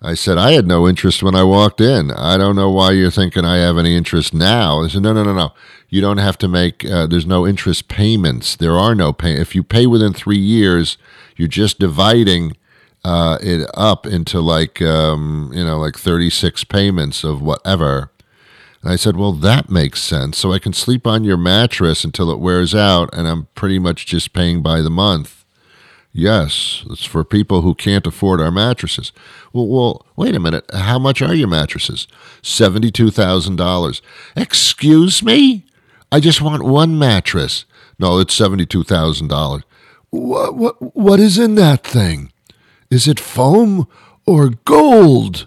I 0.00 0.14
said, 0.14 0.38
I 0.38 0.52
had 0.52 0.66
no 0.66 0.86
interest 0.86 1.22
when 1.22 1.34
I 1.34 1.42
walked 1.42 1.80
in. 1.80 2.10
I 2.12 2.36
don't 2.36 2.54
know 2.54 2.70
why 2.70 2.92
you're 2.92 3.10
thinking 3.10 3.44
I 3.44 3.56
have 3.56 3.78
any 3.78 3.96
interest 3.96 4.32
now. 4.32 4.82
They 4.82 4.90
said, 4.90 5.02
no, 5.02 5.12
no, 5.12 5.24
no, 5.24 5.34
no. 5.34 5.52
You 5.88 6.00
don't 6.00 6.18
have 6.18 6.36
to 6.38 6.48
make, 6.48 6.84
uh, 6.84 7.06
there's 7.06 7.26
no 7.26 7.46
interest 7.46 7.88
payments. 7.88 8.56
There 8.56 8.76
are 8.76 8.94
no 8.94 9.12
pay. 9.12 9.32
If 9.32 9.54
you 9.54 9.62
pay 9.62 9.86
within 9.86 10.12
three 10.12 10.38
years, 10.38 10.98
you're 11.36 11.48
just 11.48 11.78
dividing 11.78 12.56
uh, 13.04 13.38
it 13.40 13.68
up 13.74 14.06
into 14.06 14.40
like, 14.40 14.82
um, 14.82 15.50
you 15.54 15.64
know, 15.64 15.78
like 15.78 15.96
36 15.96 16.64
payments 16.64 17.24
of 17.24 17.40
whatever. 17.40 18.10
And 18.82 18.92
I 18.92 18.96
said, 18.96 19.16
well, 19.16 19.32
that 19.32 19.70
makes 19.70 20.02
sense. 20.02 20.38
So 20.38 20.52
I 20.52 20.58
can 20.58 20.72
sleep 20.72 21.06
on 21.06 21.24
your 21.24 21.36
mattress 21.36 22.04
until 22.04 22.30
it 22.30 22.38
wears 22.38 22.74
out, 22.74 23.08
and 23.12 23.26
I'm 23.26 23.48
pretty 23.54 23.78
much 23.78 24.06
just 24.06 24.32
paying 24.32 24.62
by 24.62 24.82
the 24.82 24.90
month. 24.90 25.44
Yes, 26.12 26.84
it's 26.90 27.04
for 27.04 27.22
people 27.24 27.62
who 27.62 27.74
can't 27.74 28.06
afford 28.06 28.40
our 28.40 28.50
mattresses. 28.50 29.12
Well, 29.52 29.66
well 29.68 30.06
wait 30.16 30.34
a 30.34 30.40
minute. 30.40 30.64
How 30.72 30.98
much 30.98 31.22
are 31.22 31.34
your 31.34 31.48
mattresses? 31.48 32.08
$72,000. 32.42 34.00
Excuse 34.36 35.22
me? 35.22 35.64
I 36.10 36.20
just 36.20 36.40
want 36.40 36.62
one 36.62 36.98
mattress. 36.98 37.64
No, 37.98 38.18
it's 38.18 38.38
$72,000. 38.38 39.62
What, 40.10 40.54
what, 40.54 40.96
what 40.96 41.20
is 41.20 41.38
in 41.38 41.54
that 41.56 41.84
thing? 41.84 42.32
Is 42.90 43.06
it 43.06 43.20
foam 43.20 43.86
or 44.26 44.50
gold? 44.64 45.46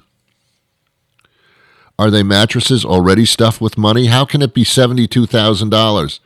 Are 1.97 2.11
they 2.11 2.23
mattresses 2.23 2.83
already 2.85 3.25
stuffed 3.25 3.61
with 3.61 3.77
money? 3.77 4.07
How 4.07 4.25
can 4.25 4.41
it 4.41 4.53
be 4.53 4.63
$72,000? 4.63 6.19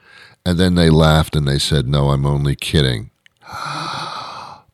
And 0.45 0.59
then 0.59 0.75
they 0.75 0.89
laughed 0.89 1.35
and 1.35 1.47
they 1.47 1.59
said, 1.59 1.87
No, 1.87 2.11
I'm 2.11 2.25
only 2.25 2.55
kidding. 2.55 3.11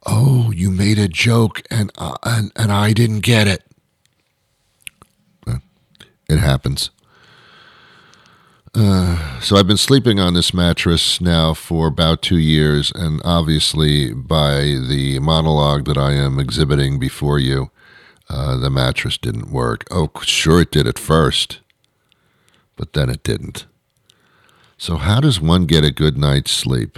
oh, 0.05 0.51
you 0.53 0.69
made 0.69 0.99
a 0.99 1.07
joke 1.07 1.61
and, 1.69 1.91
uh, 1.97 2.17
and, 2.23 2.51
and 2.55 2.71
I 2.71 2.93
didn't 2.93 3.21
get 3.21 3.47
it. 3.47 3.63
It 6.31 6.39
happens. 6.39 6.91
Uh, 8.73 9.39
so 9.41 9.57
I've 9.57 9.67
been 9.67 9.75
sleeping 9.75 10.19
on 10.19 10.33
this 10.33 10.53
mattress 10.53 11.19
now 11.19 11.53
for 11.53 11.87
about 11.87 12.21
two 12.21 12.37
years, 12.37 12.91
and 12.95 13.21
obviously, 13.25 14.13
by 14.13 14.59
the 14.61 15.19
monologue 15.19 15.85
that 15.85 15.97
I 15.97 16.13
am 16.13 16.39
exhibiting 16.39 16.97
before 16.97 17.37
you, 17.37 17.69
uh, 18.29 18.57
the 18.57 18.69
mattress 18.69 19.17
didn't 19.17 19.51
work. 19.51 19.83
Oh, 19.91 20.09
sure, 20.21 20.61
it 20.61 20.71
did 20.71 20.87
at 20.87 20.97
first, 20.97 21.59
but 22.77 22.93
then 22.93 23.09
it 23.09 23.23
didn't. 23.23 23.65
So, 24.77 24.95
how 24.95 25.19
does 25.19 25.41
one 25.41 25.65
get 25.65 25.83
a 25.83 25.91
good 25.91 26.17
night's 26.17 26.51
sleep? 26.51 26.97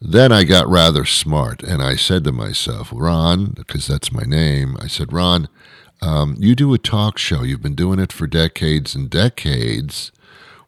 Then 0.00 0.32
I 0.32 0.42
got 0.42 0.68
rather 0.68 1.04
smart 1.04 1.62
and 1.62 1.80
I 1.80 1.94
said 1.94 2.24
to 2.24 2.32
myself, 2.32 2.90
Ron, 2.92 3.52
because 3.52 3.86
that's 3.86 4.12
my 4.12 4.24
name, 4.24 4.76
I 4.80 4.88
said, 4.88 5.12
Ron, 5.12 5.48
um, 6.02 6.36
you 6.38 6.54
do 6.54 6.74
a 6.74 6.78
talk 6.78 7.16
show. 7.16 7.42
You've 7.42 7.62
been 7.62 7.74
doing 7.74 7.98
it 7.98 8.12
for 8.12 8.26
decades 8.26 8.94
and 8.94 9.08
decades. 9.08 10.12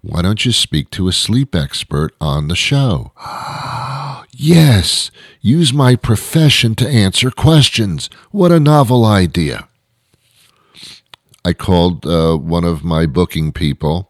Why 0.09 0.23
don't 0.23 0.45
you 0.47 0.53
speak 0.53 0.91
to 0.91 1.09
a 1.09 1.13
sleep 1.13 1.53
expert 1.53 2.15
on 2.21 2.47
the 2.47 2.55
show? 2.55 3.11
yes, 4.33 5.11
use 5.41 5.73
my 5.73 5.97
profession 5.97 6.77
to 6.77 6.89
answer 6.89 7.33
questions. 7.33 8.09
What 8.31 8.53
a 8.53 8.61
novel 8.61 9.05
idea. 9.05 9.67
I 11.45 11.55
called 11.55 12.07
uh, 12.07 12.37
one 12.37 12.63
of 12.63 12.85
my 12.85 13.07
booking 13.07 13.51
people 13.51 14.09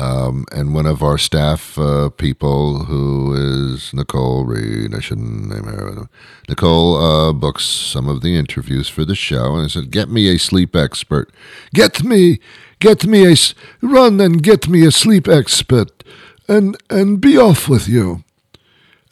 um, 0.00 0.44
and 0.50 0.74
one 0.74 0.86
of 0.86 1.02
our 1.02 1.18
staff 1.18 1.78
uh, 1.78 2.10
people, 2.10 2.84
who 2.84 3.32
is 3.34 3.94
Nicole 3.94 4.44
Reed, 4.44 4.94
I 4.94 5.00
shouldn't 5.00 5.48
name 5.48 5.64
her. 5.64 6.08
Nicole 6.48 6.96
uh, 6.96 7.32
books 7.32 7.64
some 7.64 8.08
of 8.08 8.20
the 8.20 8.36
interviews 8.36 8.88
for 8.88 9.04
the 9.04 9.14
show, 9.14 9.54
and 9.54 9.64
I 9.64 9.68
said, 9.68 9.92
"Get 9.92 10.08
me 10.08 10.28
a 10.28 10.38
sleep 10.38 10.74
expert. 10.74 11.32
Get 11.72 12.02
me, 12.02 12.40
get 12.84 13.06
me 13.06 13.32
a 13.32 13.36
run 13.80 14.20
and 14.20 14.42
get 14.42 14.68
me 14.68 14.86
a 14.86 14.90
sleep 14.90 15.26
expert, 15.26 16.04
and 16.46 16.76
and 16.90 17.18
be 17.18 17.38
off 17.38 17.66
with 17.66 17.88
you. 17.88 18.24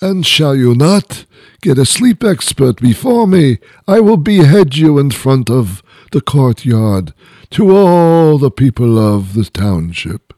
And 0.00 0.26
shall 0.26 0.54
you 0.54 0.74
not 0.74 1.24
get 1.62 1.78
a 1.78 1.86
sleep 1.86 2.22
expert 2.22 2.76
before 2.80 3.26
me? 3.26 3.58
I 3.88 4.00
will 4.00 4.18
behead 4.18 4.76
you 4.76 4.98
in 4.98 5.10
front 5.10 5.48
of 5.48 5.82
the 6.10 6.20
courtyard 6.20 7.14
to 7.50 7.74
all 7.74 8.36
the 8.36 8.50
people 8.50 8.98
of 8.98 9.32
the 9.32 9.44
township." 9.44 10.34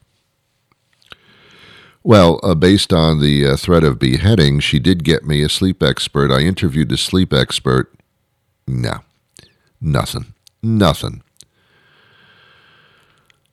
Well, 2.05 2.39
uh, 2.43 2.55
based 2.55 2.93
on 2.93 3.21
the 3.21 3.47
uh, 3.47 3.57
threat 3.57 3.83
of 3.83 3.99
beheading, 3.99 4.61
she 4.61 4.79
did 4.79 5.05
get 5.05 5.25
me 5.25 5.43
a 5.43 5.49
sleep 5.49 5.83
expert. 5.83 6.31
I 6.31 6.41
interviewed 6.41 6.91
the 6.91 6.99
sleep 6.99 7.33
expert. 7.33 7.91
No, 8.69 8.97
nothing, 9.81 10.35
nothing. 10.63 11.23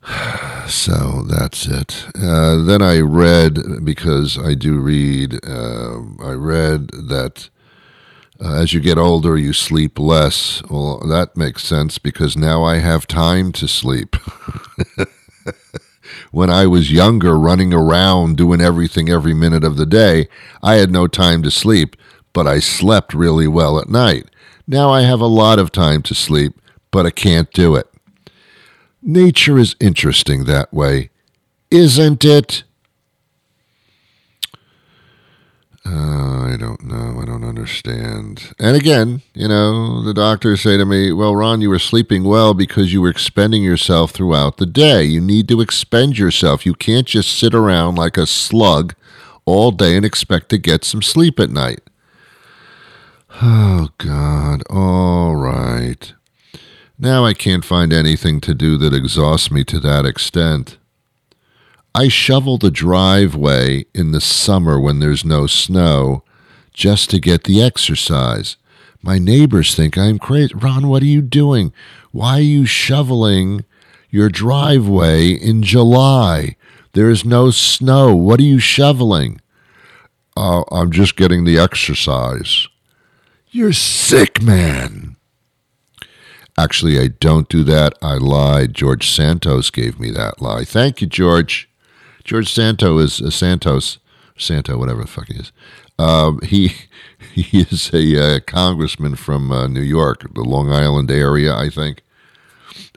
So 0.68 1.24
that's 1.24 1.66
it. 1.66 2.06
Uh, 2.16 2.64
then 2.64 2.82
I 2.82 3.00
read, 3.00 3.84
because 3.84 4.38
I 4.38 4.54
do 4.54 4.80
read, 4.80 5.46
uh, 5.46 6.00
I 6.24 6.32
read 6.32 6.92
that 6.94 7.50
uh, 8.44 8.56
as 8.56 8.74
you 8.74 8.80
get 8.80 8.98
older, 8.98 9.38
you 9.38 9.54
sleep 9.54 10.00
less. 10.00 10.64
Well, 10.68 11.00
that 11.08 11.38
makes 11.38 11.64
sense 11.64 12.00
because 12.00 12.36
now 12.36 12.64
I 12.64 12.78
have 12.78 13.06
time 13.06 13.52
to 13.52 13.68
sleep. 13.68 14.16
when 16.32 16.50
I 16.50 16.66
was 16.66 16.92
younger, 16.92 17.38
running 17.38 17.72
around 17.72 18.38
doing 18.38 18.60
everything 18.60 19.10
every 19.10 19.36
minute 19.36 19.64
of 19.64 19.78
the 19.78 19.86
day, 19.86 20.28
I 20.64 20.76
had 20.76 20.90
no 20.90 21.06
time 21.06 21.44
to 21.44 21.52
sleep, 21.52 21.96
but 22.34 22.48
I 22.48 22.60
slept 22.60 23.14
really 23.14 23.48
well 23.48 23.80
at 23.80 23.90
night. 23.90 24.28
Now 24.66 24.90
I 24.90 25.02
have 25.02 25.22
a 25.22 25.28
lot 25.28 25.60
of 25.60 25.72
time 25.72 26.02
to 26.04 26.16
sleep, 26.16 26.60
but 26.90 27.06
I 27.06 27.12
can't 27.12 27.52
do 27.52 27.76
it. 27.76 27.91
Nature 29.02 29.58
is 29.58 29.76
interesting 29.80 30.46
that 30.46 30.74
way. 30.74 31.10
isn't 31.72 32.24
it? 32.24 32.64
Uh, 35.84 36.44
I 36.54 36.58
don't 36.60 36.84
know. 36.84 37.20
I 37.20 37.26
don't 37.26 37.44
understand. 37.44 38.54
And 38.60 38.78
again, 38.78 39.24
you 39.34 39.48
know, 39.48 40.04
the 40.04 40.14
doctors 40.14 40.62
say 40.62 40.78
to 40.78 40.86
me, 40.86 41.12
Well, 41.12 41.36
Ron, 41.36 41.62
you 41.62 41.70
were 41.70 41.80
sleeping 41.80 42.24
well 42.24 42.54
because 42.54 42.94
you 42.94 43.02
were 43.02 43.10
expending 43.10 43.64
yourself 43.64 44.12
throughout 44.12 44.58
the 44.58 44.68
day. 44.68 45.04
You 45.04 45.20
need 45.20 45.48
to 45.48 45.60
expend 45.60 46.20
yourself. 46.20 46.66
You 46.68 46.76
can't 46.76 47.08
just 47.08 47.36
sit 47.36 47.56
around 47.56 47.96
like 47.96 48.16
a 48.18 48.28
slug 48.28 48.94
all 49.46 49.72
day 49.72 49.98
and 49.98 50.06
expect 50.06 50.50
to 50.50 50.60
get 50.60 50.84
some 50.84 51.02
sleep 51.02 51.40
at 51.40 51.50
night. 51.50 51.82
Oh, 53.42 53.88
God. 53.98 54.62
All 54.70 55.36
right. 55.38 56.14
Now 57.02 57.26
I 57.26 57.34
can't 57.34 57.66
find 57.66 57.92
anything 57.92 58.40
to 58.42 58.54
do 58.54 58.78
that 58.78 58.94
exhausts 58.94 59.50
me 59.50 59.64
to 59.64 59.80
that 59.80 60.06
extent. 60.06 60.78
I 61.96 62.10
shovel 62.10 62.60
the 62.60 62.70
driveway 62.70 63.86
in 63.96 64.12
the 64.12 64.22
summer 64.22 64.80
when 64.80 65.00
there's 65.00 65.26
no 65.26 65.48
snow 65.48 66.24
just 66.74 67.10
to 67.10 67.20
get 67.20 67.46
the 67.46 67.60
exercise. 67.60 68.56
My 69.02 69.18
neighbors 69.18 69.74
think 69.74 69.98
I'm 69.98 70.20
crazy. 70.20 70.54
Ron, 70.54 70.90
what 70.90 71.02
are 71.02 71.08
you 71.08 71.24
doing? 71.24 71.74
Why 72.12 72.38
are 72.38 72.42
you 72.42 72.68
shoveling 72.68 73.66
your 74.12 74.30
driveway 74.30 75.32
in 75.32 75.64
July? 75.64 76.56
There 76.94 77.10
is 77.10 77.26
no 77.26 77.50
snow. 77.50 78.16
What 78.16 78.40
are 78.40 78.44
you 78.44 78.60
shoveling? 78.60 79.42
Uh, 80.38 80.66
I'm 80.72 80.92
just 80.92 81.16
getting 81.16 81.46
the 81.46 81.58
exercise. 81.58 82.68
You're 83.50 83.74
sick, 83.74 84.40
man. 84.44 85.16
Actually, 86.62 87.00
I 87.00 87.08
don't 87.08 87.50
do 87.50 87.64
that. 87.64 87.98
I 88.04 88.18
lied. 88.18 88.76
George 88.76 89.10
Santos 89.10 89.72
gave 89.72 90.00
me 90.00 90.12
that 90.12 90.44
lie. 90.44 90.64
Thank 90.64 91.02
you, 91.02 91.08
George. 91.08 91.68
George 92.24 92.54
Santo 92.54 93.00
is 93.00 93.20
uh, 93.20 93.32
Santos, 93.32 93.98
Santo, 94.38 94.78
whatever 94.78 95.02
the 95.02 95.08
fuck 95.08 95.28
he 95.28 95.40
is. 95.40 95.52
Um, 95.98 96.40
he 96.44 96.74
he 97.34 97.62
is 97.62 97.90
a 97.96 98.36
uh, 98.36 98.40
congressman 98.42 99.16
from 99.16 99.52
uh, 99.52 99.68
New 99.68 99.82
York, 99.82 100.32
the 100.36 100.44
Long 100.44 100.72
Island 100.72 101.10
area, 101.10 101.56
I 101.56 101.70
think. 101.70 102.04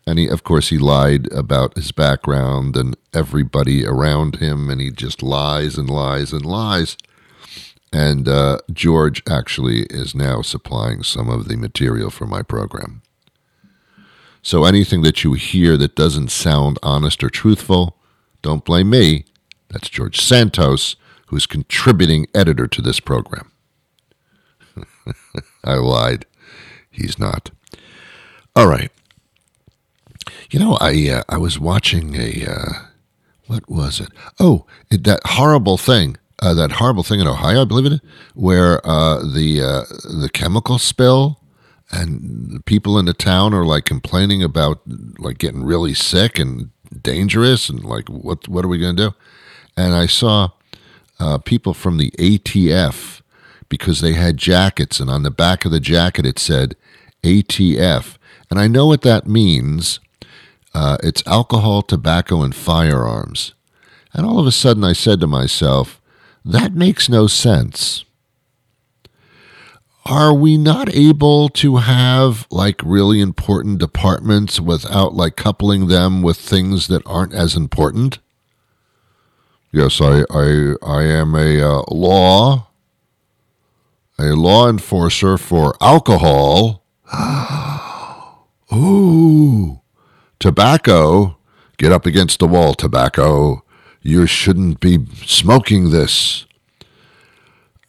And 0.07 0.19
he, 0.19 0.29
of 0.29 0.45
course, 0.45 0.69
he 0.69 0.77
lied 0.77 1.33
about 1.33 1.75
his 1.75 1.91
background 1.91 2.77
and 2.77 2.95
everybody 3.15 3.87
around 3.87 4.37
him, 4.37 4.69
and 4.69 4.79
he 4.79 4.91
just 4.91 5.23
lies 5.23 5.79
and 5.79 5.89
lies 5.89 6.35
and 6.35 6.45
lies. 6.45 6.99
And 7.91 8.29
uh, 8.29 8.59
George 8.71 9.23
actually 9.27 9.85
is 9.85 10.15
now 10.15 10.43
supplying 10.43 11.03
some 11.03 11.31
of 11.31 11.49
the 11.49 11.57
material 11.57 12.11
for 12.11 12.27
my 12.27 12.43
program. 12.43 13.01
So 14.45 14.65
anything 14.67 15.01
that 15.03 15.25
you 15.25 15.33
hear 15.33 15.79
that 15.79 15.97
doesn't 15.97 16.31
sound 16.31 16.79
honest 16.83 17.25
or 17.25 17.31
truthful, 17.31 17.97
don't 18.43 18.63
blame 18.63 18.91
me. 18.91 19.25
That's 19.71 19.89
George 19.89 20.21
Santos, 20.21 20.97
who's 21.29 21.47
contributing 21.47 22.27
editor 22.35 22.69
to 22.69 22.83
this 22.83 23.01
program. 23.01 23.51
I 25.65 25.77
lied. 25.77 26.27
He's 26.91 27.19
not. 27.19 27.53
All 28.55 28.67
right. 28.67 28.93
You 30.51 30.59
know, 30.59 30.77
I 30.79 31.09
uh, 31.09 31.23
I 31.31 31.39
was 31.39 31.59
watching 31.59 32.15
a 32.15 32.45
uh, 32.47 32.73
what 33.47 33.67
was 33.67 33.99
it? 33.99 34.11
Oh, 34.39 34.67
it, 34.91 35.05
that 35.05 35.21
horrible 35.25 35.79
thing, 35.79 36.19
uh, 36.41 36.53
that 36.53 36.73
horrible 36.73 37.03
thing 37.03 37.19
in 37.19 37.27
Ohio, 37.27 37.63
I 37.63 37.65
believe 37.65 37.91
it, 37.91 38.03
where 38.35 38.87
uh, 38.87 39.21
the 39.21 39.63
uh, 39.63 40.21
the 40.21 40.29
chemical 40.31 40.79
spill 40.79 41.41
and 41.95 42.51
the 42.51 42.61
people 42.61 42.99
in 42.99 43.05
the 43.05 43.15
town 43.15 43.55
are 43.55 43.65
like 43.65 43.85
complaining 43.85 44.43
about 44.43 44.81
like 45.19 45.39
getting 45.39 45.63
really 45.63 45.95
sick 45.95 46.39
and 46.39 46.71
dangerous 47.03 47.69
and 47.69 47.85
like 47.85 48.09
what 48.09 48.49
what 48.49 48.65
are 48.65 48.69
we 48.69 48.79
going 48.79 48.97
to 48.97 49.11
do? 49.11 49.15
And 49.77 49.95
I 49.95 50.07
saw 50.07 50.51
uh, 51.21 51.39
people 51.39 51.75
from 51.75 51.99
the 51.99 52.11
ATF 52.13 53.23
because 53.69 54.01
they 54.01 54.13
had 54.13 54.37
jackets, 54.37 55.01
and 55.01 55.09
on 55.09 55.23
the 55.23 55.31
back 55.31 55.65
of 55.65 55.71
the 55.71 55.81
jacket 55.81 56.27
it 56.27 56.39
said 56.39 56.77
ATF, 57.23 58.17
and 58.51 58.59
I 58.59 58.67
know 58.67 58.87
what 58.87 59.03
that 59.03 59.27
means. 59.27 60.01
Uh, 60.75 60.97
it's 61.05 61.25
alcohol, 61.25 61.83
tobacco, 61.83 62.43
and 62.43 62.53
firearms. 62.53 63.55
And 64.13 64.27
all 64.27 64.41
of 64.41 64.47
a 64.47 64.53
sudden, 64.53 64.83
I 64.83 64.93
said 64.93 65.21
to 65.21 65.29
myself, 65.29 66.01
that 66.45 66.75
makes 66.75 67.09
no 67.09 67.29
sense 67.29 68.05
are 70.07 70.35
we 70.35 70.59
not 70.59 70.95
able 70.95 71.49
to 71.49 71.77
have 71.77 72.47
like 72.51 72.81
really 72.85 73.21
important 73.21 73.79
departments 73.79 74.61
without 74.61 75.15
like 75.15 75.37
coupling 75.37 75.89
them 75.89 76.21
with 76.23 76.37
things 76.37 76.89
that 76.89 77.03
aren't 77.07 77.33
as 77.33 77.57
important? 77.57 78.19
Yes, 79.73 80.01
I 80.01 80.25
I 80.31 80.75
I 80.83 81.03
am 81.05 81.35
a 81.35 81.61
uh, 81.61 81.83
law 81.91 82.69
a 84.19 84.35
law 84.35 84.69
enforcer 84.69 85.39
for 85.39 85.75
alcohol. 85.81 86.83
Ooh, 88.73 89.81
tobacco. 90.39 91.37
Get 91.77 91.93
up 91.93 92.07
against 92.07 92.39
the 92.39 92.47
wall, 92.47 92.75
tobacco. 92.75 93.65
You 94.01 94.27
shouldn't 94.27 94.81
be 94.81 95.07
smoking 95.25 95.91
this 95.91 96.47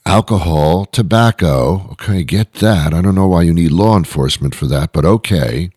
alcohol, 0.05 0.85
tobacco. 0.85 1.89
Okay, 1.93 2.23
get 2.23 2.53
that. 2.55 2.93
I 2.93 3.01
don't 3.01 3.15
know 3.15 3.27
why 3.27 3.43
you 3.43 3.53
need 3.53 3.71
law 3.71 3.97
enforcement 3.97 4.55
for 4.55 4.67
that, 4.67 4.93
but 4.93 5.05
okay. 5.05 5.71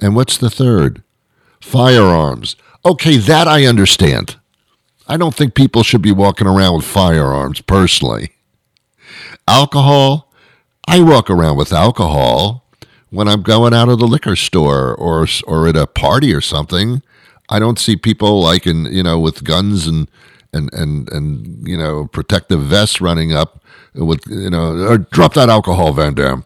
And 0.00 0.14
what's 0.14 0.38
the 0.38 0.50
third? 0.50 1.02
Firearms. 1.60 2.56
Okay, 2.84 3.16
that 3.16 3.48
I 3.48 3.66
understand. 3.66 4.36
I 5.08 5.16
don't 5.16 5.34
think 5.34 5.54
people 5.54 5.82
should 5.82 6.02
be 6.02 6.12
walking 6.12 6.46
around 6.46 6.76
with 6.76 6.84
firearms 6.84 7.60
personally. 7.60 8.32
Alcohol. 9.46 10.32
I 10.88 11.00
walk 11.00 11.28
around 11.28 11.56
with 11.56 11.72
alcohol 11.72 12.64
when 13.10 13.26
I'm 13.28 13.42
going 13.42 13.74
out 13.74 13.88
of 13.88 13.98
the 13.98 14.06
liquor 14.06 14.36
store 14.36 14.94
or 14.94 15.26
or 15.46 15.66
at 15.68 15.76
a 15.76 15.86
party 15.86 16.32
or 16.32 16.40
something. 16.40 17.02
I 17.48 17.58
don't 17.58 17.78
see 17.78 17.96
people 17.96 18.40
like 18.40 18.66
in 18.66 18.84
you 18.86 19.02
know 19.02 19.18
with 19.18 19.44
guns 19.44 19.86
and 19.86 20.08
and 20.52 20.72
and 20.72 21.10
and 21.12 21.66
you 21.66 21.76
know 21.76 22.06
protective 22.06 22.60
vests 22.62 23.00
running 23.00 23.32
up 23.32 23.62
with 23.94 24.20
you 24.26 24.50
know 24.50 24.76
or 24.86 24.98
drop 24.98 25.34
that 25.34 25.48
alcohol, 25.48 25.92
Van 25.92 26.14
Dam. 26.14 26.44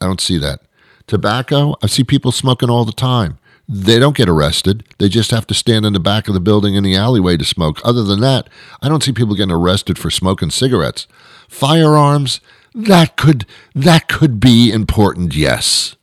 I 0.00 0.06
don't 0.06 0.20
see 0.20 0.38
that. 0.38 0.60
Tobacco, 1.06 1.76
I 1.82 1.86
see 1.86 2.04
people 2.04 2.32
smoking 2.32 2.68
all 2.68 2.84
the 2.84 2.92
time. 2.92 3.38
They 3.68 3.98
don't 3.98 4.16
get 4.16 4.28
arrested. 4.28 4.84
They 4.98 5.08
just 5.08 5.30
have 5.32 5.46
to 5.48 5.54
stand 5.54 5.84
in 5.84 5.92
the 5.92 6.00
back 6.00 6.28
of 6.28 6.34
the 6.34 6.40
building 6.40 6.74
in 6.74 6.84
the 6.84 6.94
alleyway 6.94 7.36
to 7.36 7.44
smoke. 7.44 7.80
Other 7.84 8.04
than 8.04 8.20
that, 8.20 8.48
I 8.80 8.88
don't 8.88 9.02
see 9.02 9.12
people 9.12 9.34
getting 9.34 9.54
arrested 9.54 9.98
for 9.98 10.10
smoking 10.10 10.50
cigarettes. 10.50 11.06
Firearms, 11.48 12.40
that 12.74 13.16
could 13.16 13.46
that 13.74 14.08
could 14.08 14.38
be 14.38 14.70
important, 14.70 15.34
yes. 15.34 15.96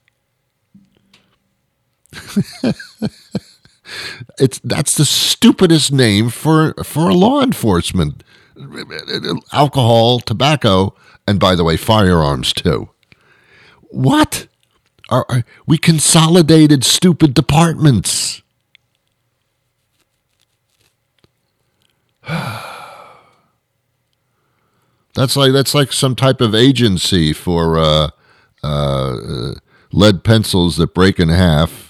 it's 4.40 4.60
that's 4.64 4.96
the 4.96 5.06
stupidest 5.06 5.92
name 5.92 6.30
for 6.30 6.74
for 6.84 7.10
a 7.10 7.14
law 7.14 7.42
enforcement 7.42 8.24
alcohol, 9.52 10.20
tobacco, 10.20 10.96
and 11.28 11.40
by 11.40 11.56
the 11.56 11.64
way, 11.64 11.78
firearms 11.78 12.54
too. 12.54 12.90
What? 13.90 14.48
Are, 15.10 15.26
are 15.30 15.44
we 15.68 15.78
consolidated 15.78 16.86
stupid 16.86 17.34
departments? 17.34 18.42
that's 25.14 25.36
like 25.36 25.52
that's 25.52 25.76
like 25.76 25.92
some 25.92 26.16
type 26.16 26.40
of 26.42 26.56
agency 26.56 27.34
for 27.34 27.78
uh, 27.78 28.10
uh, 28.64 29.54
lead 29.92 30.24
pencils 30.24 30.78
that 30.78 30.94
break 30.94 31.20
in 31.20 31.28
half, 31.30 31.83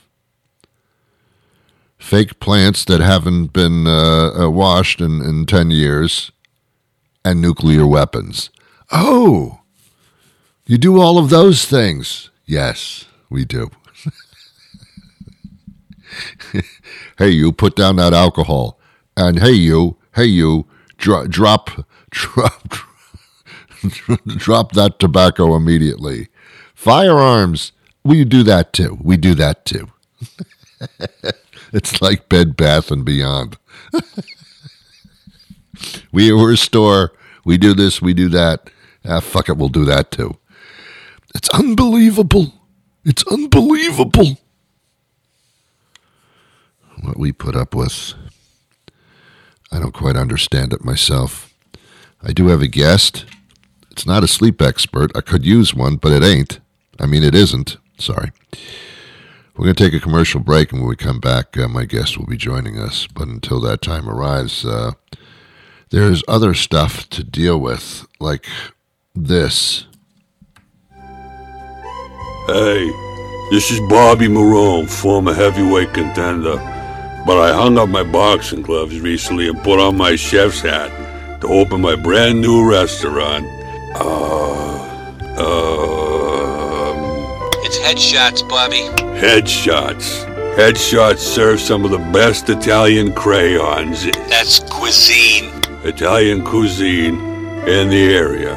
fake 2.03 2.39
plants 2.41 2.83
that 2.85 2.99
haven't 2.99 3.53
been 3.53 3.87
uh, 3.87 4.43
uh 4.43 4.49
washed 4.49 4.99
in, 4.99 5.21
in 5.21 5.45
ten 5.45 5.71
years, 5.71 6.31
and 7.23 7.41
nuclear 7.41 7.87
weapons. 7.87 8.49
Oh, 8.91 9.61
you 10.65 10.77
do 10.77 10.99
all 10.99 11.17
of 11.17 11.29
those 11.29 11.65
things. 11.65 12.29
Yes, 12.45 13.05
we 13.29 13.45
do. 13.45 13.69
hey, 17.17 17.29
you 17.29 17.51
put 17.51 17.75
down 17.75 17.95
that 17.95 18.13
alcohol. 18.13 18.79
And 19.15 19.39
hey, 19.39 19.51
you, 19.53 19.97
hey, 20.15 20.25
you, 20.25 20.65
dro- 20.97 21.27
drop, 21.27 21.69
drop, 22.09 22.75
drop 24.37 24.71
that 24.73 24.99
tobacco 24.99 25.55
immediately. 25.55 26.27
Firearms, 26.73 27.71
we 28.03 28.25
do 28.25 28.43
that 28.43 28.73
too. 28.73 28.97
We 29.01 29.17
do 29.17 29.35
that 29.35 29.65
too. 29.65 29.89
it's 31.77 32.01
like 32.01 32.29
Bed 32.29 32.55
Bath 32.55 32.91
and 32.91 33.03
Beyond. 33.03 33.57
we 36.11 36.31
were 36.31 36.51
a 36.51 36.57
store. 36.57 37.13
We 37.45 37.57
do 37.57 37.73
this. 37.73 38.01
We 38.01 38.13
do 38.13 38.29
that. 38.29 38.69
Ah, 39.03 39.19
fuck 39.19 39.49
it. 39.49 39.57
We'll 39.57 39.69
do 39.69 39.85
that 39.85 40.11
too. 40.11 40.37
It's 41.35 41.49
unbelievable. 41.49 42.53
It's 43.03 43.25
unbelievable 43.27 44.37
what 47.01 47.17
we 47.17 47.31
put 47.31 47.55
up 47.55 47.75
with. 47.75 48.13
I 49.71 49.79
don't 49.79 49.93
quite 49.93 50.15
understand 50.15 50.73
it 50.73 50.85
myself. 50.85 51.53
I 52.21 52.31
do 52.31 52.47
have 52.47 52.61
a 52.61 52.67
guest. 52.67 53.25
It's 53.91 54.05
not 54.05 54.23
a 54.23 54.27
sleep 54.27 54.61
expert. 54.61 55.11
I 55.15 55.21
could 55.21 55.45
use 55.45 55.73
one, 55.73 55.97
but 55.97 56.11
it 56.11 56.23
ain't. 56.23 56.59
I 56.99 57.07
mean, 57.07 57.23
it 57.23 57.35
isn't. 57.35 57.77
Sorry. 57.97 58.31
We're 59.55 59.65
going 59.65 59.75
to 59.75 59.83
take 59.83 59.93
a 59.93 59.99
commercial 59.99 60.39
break, 60.39 60.71
and 60.71 60.81
when 60.81 60.89
we 60.89 60.95
come 60.95 61.19
back, 61.19 61.55
uh, 61.57 61.67
my 61.67 61.85
guest 61.85 62.17
will 62.17 62.25
be 62.25 62.37
joining 62.37 62.79
us. 62.79 63.05
But 63.05 63.27
until 63.27 63.61
that 63.61 63.83
time 63.83 64.09
arrives, 64.09 64.65
uh, 64.65 64.93
there's 65.91 66.23
other 66.27 66.55
stuff 66.55 67.07
to 67.09 67.23
deal 67.23 67.59
with, 67.59 68.07
like 68.19 68.47
this. 69.13 69.85
Hey, 72.47 72.91
this 73.51 73.69
is 73.69 73.79
Bobby 73.81 74.27
Marone, 74.27 74.89
former 74.89 75.35
heavyweight 75.35 75.93
contender. 75.93 76.57
But 77.25 77.37
I 77.37 77.53
hung 77.53 77.77
up 77.77 77.89
my 77.89 78.03
boxing 78.03 78.63
gloves 78.63 78.99
recently 78.99 79.47
and 79.47 79.61
put 79.61 79.79
on 79.79 79.95
my 79.95 80.15
chef's 80.15 80.61
hat 80.61 80.89
to 81.41 81.47
open 81.47 81.79
my 81.79 81.95
brand 81.95 82.41
new 82.41 82.67
restaurant. 82.67 83.45
Uh, 83.95 84.81
um, 85.37 86.97
It's 87.63 87.77
headshots, 87.77 88.41
Bobby. 88.49 89.02
Headshots. 89.23 90.25
Headshots 90.57 91.19
serve 91.19 91.61
some 91.61 91.85
of 91.85 91.91
the 91.91 92.11
best 92.11 92.49
Italian 92.49 93.13
crayons, 93.13 94.03
That's 94.27 94.59
cuisine. 94.69 95.49
Italian 95.85 96.43
cuisine 96.43 97.15
in 97.65 97.87
the 97.87 98.13
area. 98.13 98.53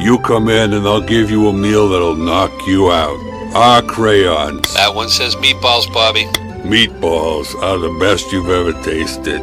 You 0.00 0.18
come 0.18 0.48
in 0.48 0.72
and 0.72 0.88
I'll 0.88 1.00
give 1.00 1.30
you 1.30 1.46
a 1.46 1.52
meal 1.52 1.88
that'll 1.88 2.16
knock 2.16 2.50
you 2.66 2.90
out. 2.90 3.16
Our 3.54 3.80
crayons. 3.80 4.74
That 4.74 4.92
one 4.92 5.08
says 5.08 5.36
meatballs, 5.36 5.86
Bobby. 5.94 6.24
Meatballs 6.64 7.54
are 7.62 7.78
the 7.78 7.96
best 8.00 8.32
you've 8.32 8.50
ever 8.50 8.72
tasted. 8.82 9.40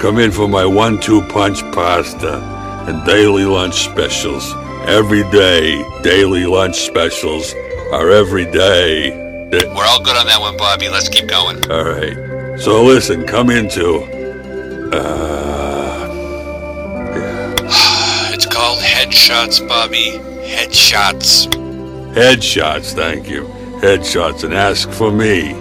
Come 0.00 0.20
in 0.20 0.30
for 0.30 0.46
my 0.46 0.64
one-two 0.64 1.22
punch 1.30 1.60
pasta 1.72 2.38
and 2.86 3.04
daily 3.04 3.44
lunch 3.44 3.74
specials. 3.74 4.54
Every 4.86 5.24
day, 5.32 5.82
daily 6.04 6.46
lunch 6.46 6.76
specials 6.76 7.52
are 7.92 8.08
every 8.08 8.48
day. 8.48 9.21
Th- 9.52 9.64
We're 9.66 9.84
all 9.86 10.02
good 10.02 10.16
on 10.16 10.26
that 10.26 10.40
one, 10.40 10.56
Bobby. 10.56 10.88
Let's 10.88 11.08
keep 11.08 11.28
going. 11.28 11.70
All 11.70 11.84
right. 11.84 12.58
So 12.60 12.82
listen, 12.84 13.26
come 13.26 13.50
into. 13.50 14.00
Uh, 14.92 16.08
It's 18.34 18.46
called 18.46 18.78
headshots, 18.80 19.66
Bobby. 19.68 20.12
Headshots. 20.42 21.48
headshots, 22.14 22.94
thank 22.94 23.28
you. 23.28 23.44
Headshots, 23.80 24.44
and 24.44 24.54
ask 24.54 24.90
for 24.90 25.10
me. 25.12 25.52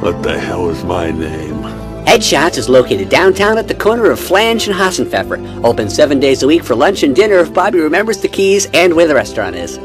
What 0.00 0.22
the 0.22 0.38
hell 0.38 0.68
is 0.70 0.82
my 0.84 1.10
name? 1.10 1.56
Headshots 2.06 2.58
is 2.58 2.68
located 2.68 3.08
downtown 3.08 3.56
at 3.58 3.68
the 3.68 3.74
corner 3.74 4.10
of 4.10 4.18
Flange 4.18 4.66
and 4.66 4.76
Hassenpfeffer. 4.76 5.64
Open 5.64 5.88
seven 5.90 6.18
days 6.18 6.42
a 6.42 6.46
week 6.46 6.64
for 6.64 6.74
lunch 6.74 7.02
and 7.04 7.14
dinner 7.14 7.36
if 7.38 7.52
Bobby 7.54 7.78
remembers 7.78 8.18
the 8.18 8.28
keys 8.28 8.66
and 8.74 8.94
where 8.94 9.06
the 9.06 9.14
restaurant 9.14 9.54
is. 9.54 9.78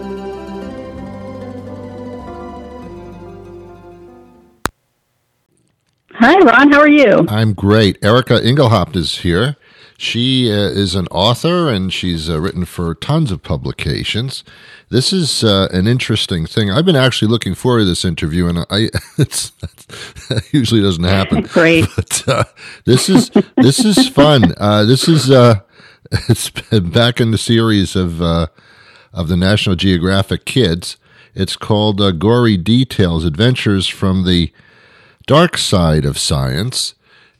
Ron. 6.45 6.71
How 6.71 6.79
are 6.79 6.87
you? 6.87 7.25
I'm 7.27 7.53
great. 7.53 7.97
Erica 8.03 8.35
Engelhaupt 8.35 8.95
is 8.95 9.19
here. 9.19 9.57
She 9.97 10.51
uh, 10.51 10.55
is 10.55 10.93
an 10.93 11.07
author 11.07 11.69
and 11.69 11.91
she's 11.91 12.29
uh, 12.29 12.39
written 12.39 12.65
for 12.65 12.93
tons 12.93 13.31
of 13.31 13.41
publications. 13.41 14.43
This 14.89 15.11
is 15.11 15.43
uh, 15.43 15.67
an 15.71 15.87
interesting 15.87 16.45
thing. 16.45 16.69
I've 16.69 16.85
been 16.85 16.95
actually 16.95 17.29
looking 17.29 17.55
forward 17.55 17.79
to 17.79 17.85
this 17.85 18.05
interview, 18.05 18.47
and 18.47 18.59
I 18.69 18.89
it's, 19.17 19.49
that 20.29 20.43
usually 20.51 20.81
doesn't 20.81 21.03
happen. 21.03 21.41
Great. 21.51 21.87
But 21.95 22.23
uh, 22.27 22.43
this 22.85 23.09
is 23.09 23.31
this 23.57 23.83
is 23.83 24.07
fun. 24.09 24.53
Uh, 24.57 24.85
this 24.85 25.07
is 25.07 25.31
uh, 25.31 25.61
it's 26.29 26.49
back 26.49 27.19
in 27.19 27.31
the 27.31 27.37
series 27.37 27.95
of 27.95 28.21
uh, 28.21 28.47
of 29.11 29.27
the 29.27 29.37
National 29.37 29.75
Geographic 29.75 30.45
Kids. 30.45 30.97
It's 31.33 31.55
called 31.55 31.99
uh, 31.99 32.11
Gory 32.11 32.57
Details: 32.57 33.25
Adventures 33.25 33.87
from 33.87 34.25
the 34.25 34.51
Dark 35.25 35.57
Side 35.57 36.05
of 36.05 36.17
Science. 36.17 36.93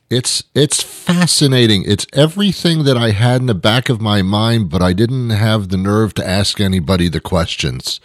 It's 0.08 0.44
it's 0.54 0.82
fascinating. 0.82 1.82
It's 1.84 2.06
everything 2.12 2.84
that 2.84 2.96
I 2.96 3.10
had 3.10 3.40
in 3.40 3.46
the 3.46 3.54
back 3.54 3.88
of 3.88 4.00
my 4.00 4.22
mind, 4.22 4.70
but 4.70 4.82
I 4.82 4.92
didn't 4.92 5.30
have 5.30 5.68
the 5.68 5.76
nerve 5.76 6.14
to 6.14 6.28
ask 6.28 6.60
anybody 6.60 7.08
the 7.08 7.20
questions. 7.20 8.00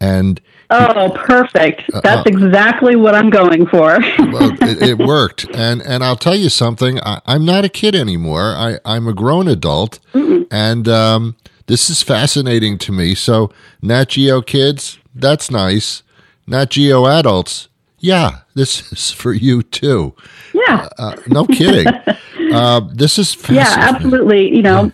And 0.00 0.40
Oh, 0.72 1.10
perfect. 1.26 1.82
Uh, 1.92 2.00
That's 2.00 2.26
exactly 2.26 2.94
what 2.94 3.14
I'm 3.14 3.28
going 3.28 3.66
for. 3.66 3.98
well, 4.18 4.52
it, 4.62 4.82
it 4.82 4.98
worked. 5.06 5.46
And 5.54 5.82
and 5.82 6.04
I'll 6.04 6.16
tell 6.16 6.36
you 6.36 6.48
something. 6.48 7.00
I, 7.00 7.20
I'm 7.26 7.44
not 7.44 7.64
a 7.64 7.68
kid 7.68 7.94
anymore. 7.94 8.54
I, 8.56 8.78
I'm 8.84 9.08
a 9.08 9.12
grown 9.12 9.48
adult, 9.48 9.98
and 10.14 10.86
um, 10.88 11.36
this 11.66 11.90
is 11.90 12.02
fascinating 12.02 12.78
to 12.78 12.92
me. 12.92 13.14
So, 13.14 13.50
Nat 13.82 14.10
Geo 14.10 14.42
kids, 14.42 14.98
that's 15.14 15.50
nice. 15.50 16.02
Nat 16.46 16.70
Geo 16.70 17.06
adults, 17.06 17.68
yeah, 18.00 18.40
this 18.54 18.90
is 18.92 19.10
for 19.10 19.32
you 19.32 19.62
too. 19.62 20.14
yeah. 20.52 20.88
Uh, 20.98 21.16
no 21.28 21.46
kidding. 21.46 21.86
uh, 22.52 22.80
this 22.92 23.18
is 23.18 23.36
Yeah, 23.48 23.66
absolutely. 23.76 24.54
You 24.54 24.62
know, 24.62 24.92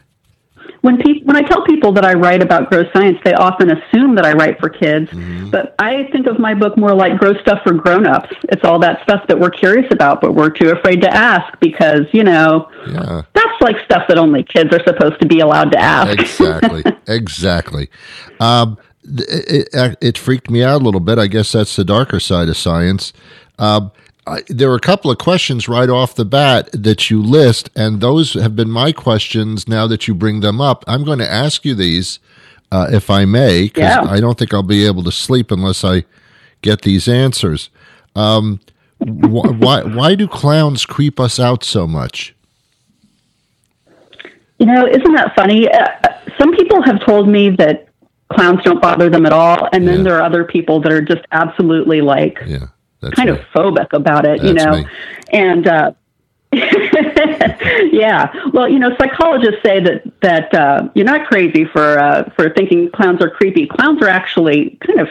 when 0.82 0.98
pe- 0.98 1.22
when 1.24 1.34
I 1.36 1.42
tell 1.42 1.64
people 1.64 1.90
that 1.92 2.04
I 2.04 2.12
write 2.14 2.42
about 2.42 2.68
gross 2.70 2.86
science, 2.92 3.18
they 3.24 3.32
often 3.34 3.70
assume 3.70 4.14
that 4.16 4.24
I 4.24 4.32
write 4.34 4.60
for 4.60 4.68
kids. 4.68 5.10
Mm-hmm. 5.10 5.50
But 5.50 5.74
I 5.80 6.08
think 6.12 6.26
of 6.28 6.38
my 6.38 6.54
book 6.54 6.76
more 6.76 6.94
like 6.94 7.18
gross 7.18 7.40
stuff 7.40 7.60
for 7.64 7.72
grown-ups. 7.74 8.32
It's 8.50 8.62
all 8.64 8.78
that 8.80 9.02
stuff 9.02 9.26
that 9.28 9.38
we're 9.38 9.50
curious 9.50 9.86
about, 9.90 10.20
but 10.20 10.32
we're 10.34 10.50
too 10.50 10.70
afraid 10.70 11.00
to 11.02 11.12
ask 11.12 11.58
because, 11.60 12.02
you 12.12 12.22
know, 12.22 12.68
Yeah. 12.88 13.22
that's 13.32 13.60
like 13.60 13.76
stuff 13.84 14.04
that 14.08 14.18
only 14.18 14.44
kids 14.44 14.72
are 14.72 14.82
supposed 14.86 15.20
to 15.20 15.26
be 15.26 15.40
allowed 15.40 15.72
to 15.72 15.78
ask. 15.78 16.20
exactly 16.20 16.84
exactly 17.08 17.90
um, 18.38 18.76
it, 19.06 19.68
it, 19.72 19.98
it 20.00 20.18
freaked 20.18 20.50
me 20.50 20.62
out 20.62 20.80
a 20.80 20.84
little 20.84 21.00
bit. 21.00 21.18
I 21.18 21.26
guess 21.26 21.52
that's 21.52 21.76
the 21.76 21.84
darker 21.84 22.20
side 22.20 22.48
of 22.48 22.56
science. 22.56 23.12
Um, 23.58 23.90
I, 24.26 24.42
there 24.48 24.68
were 24.68 24.76
a 24.76 24.80
couple 24.80 25.10
of 25.10 25.18
questions 25.18 25.68
right 25.68 25.88
off 25.88 26.16
the 26.16 26.24
bat 26.24 26.68
that 26.72 27.10
you 27.10 27.22
list 27.22 27.70
and 27.76 28.00
those 28.00 28.34
have 28.34 28.56
been 28.56 28.70
my 28.70 28.90
questions 28.90 29.68
now 29.68 29.86
that 29.86 30.08
you 30.08 30.14
bring 30.14 30.40
them 30.40 30.60
up. 30.60 30.84
I'm 30.88 31.04
going 31.04 31.20
to 31.20 31.30
ask 31.30 31.64
you 31.64 31.74
these 31.74 32.18
uh, 32.72 32.88
if 32.90 33.08
i 33.08 33.24
may 33.24 33.62
because 33.66 33.82
Yeah. 33.82 34.02
i 34.10 34.18
don't 34.18 34.36
think 34.36 34.52
i'll 34.52 34.64
be 34.64 34.84
able 34.84 35.04
to 35.04 35.12
sleep 35.12 35.52
unless 35.52 35.84
i 35.84 36.04
get 36.62 36.82
these 36.82 37.06
answers. 37.06 37.70
Um, 38.16 38.58
wh- 38.98 39.54
why, 39.60 39.84
why 39.84 40.16
do 40.16 40.26
clowns 40.26 40.84
creep 40.84 41.20
us 41.20 41.38
out 41.38 41.62
so 41.62 41.86
much? 41.86 42.34
You 44.58 44.66
know, 44.66 44.86
isn't 44.86 45.12
that 45.14 45.34
funny? 45.36 45.68
Uh, 45.70 45.86
some 46.38 46.52
people 46.56 46.82
have 46.82 47.04
told 47.06 47.28
me 47.28 47.50
that 47.50 47.88
clowns 48.32 48.62
don't 48.64 48.80
bother 48.82 49.08
them 49.10 49.26
at 49.26 49.32
all, 49.32 49.68
and 49.72 49.86
then 49.86 49.98
Yeah. 49.98 50.02
there 50.04 50.16
are 50.18 50.22
other 50.22 50.44
people 50.44 50.80
that 50.80 50.92
are 50.92 51.02
just 51.02 51.22
absolutely 51.32 52.00
like 52.00 52.38
yeah 52.46 52.66
kind 53.14 53.30
me. 53.30 53.36
of 53.38 53.40
phobic 53.54 53.92
about 53.92 54.24
it, 54.26 54.42
you 54.42 54.52
know. 54.54 54.78
me. 54.78 54.86
And 55.32 55.66
uh 55.66 55.92
yeah, 56.52 58.32
well, 58.52 58.68
you 58.68 58.78
know, 58.78 58.90
psychologists 58.98 59.60
say 59.64 59.80
that 59.80 60.02
that 60.22 60.54
uh, 60.54 60.88
you're 60.94 61.04
not 61.04 61.26
crazy 61.26 61.64
for 61.64 61.98
uh, 61.98 62.30
for 62.36 62.50
thinking 62.50 62.90
clowns 62.92 63.20
are 63.20 63.30
creepy. 63.30 63.66
Clowns 63.66 64.00
are 64.00 64.08
actually 64.08 64.78
kind 64.86 65.00
of 65.00 65.08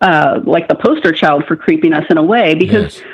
uh, 0.00 0.40
like 0.44 0.68
the 0.68 0.74
poster 0.74 1.12
child 1.12 1.44
for 1.46 1.56
creepiness 1.56 2.04
in 2.10 2.18
a 2.18 2.22
way 2.22 2.54
because 2.54 2.98
Yes. 2.98 3.04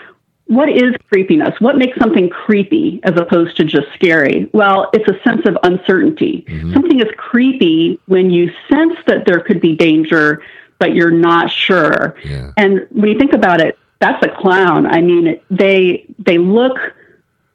What 0.50 0.68
is 0.68 0.96
creepiness? 1.08 1.54
What 1.60 1.78
makes 1.78 1.96
something 1.96 2.28
creepy 2.28 2.98
as 3.04 3.16
opposed 3.16 3.56
to 3.58 3.64
just 3.64 3.86
scary? 3.94 4.50
Well, 4.52 4.90
it's 4.92 5.08
a 5.08 5.22
sense 5.22 5.46
of 5.46 5.56
uncertainty. 5.62 6.44
Mm-hmm. 6.48 6.72
Something 6.72 6.98
is 6.98 7.06
creepy 7.16 8.00
when 8.06 8.30
you 8.30 8.50
sense 8.68 8.96
that 9.06 9.26
there 9.26 9.38
could 9.38 9.60
be 9.60 9.76
danger, 9.76 10.42
but 10.80 10.92
you're 10.92 11.12
not 11.12 11.52
sure. 11.52 12.16
Yeah. 12.24 12.50
And 12.56 12.88
when 12.90 13.10
you 13.10 13.16
think 13.18 13.32
about 13.32 13.60
it, 13.60 13.78
that's 14.00 14.20
a 14.26 14.28
clown. 14.28 14.86
I 14.86 15.00
mean, 15.00 15.40
they 15.52 16.04
they 16.18 16.38
look 16.38 16.76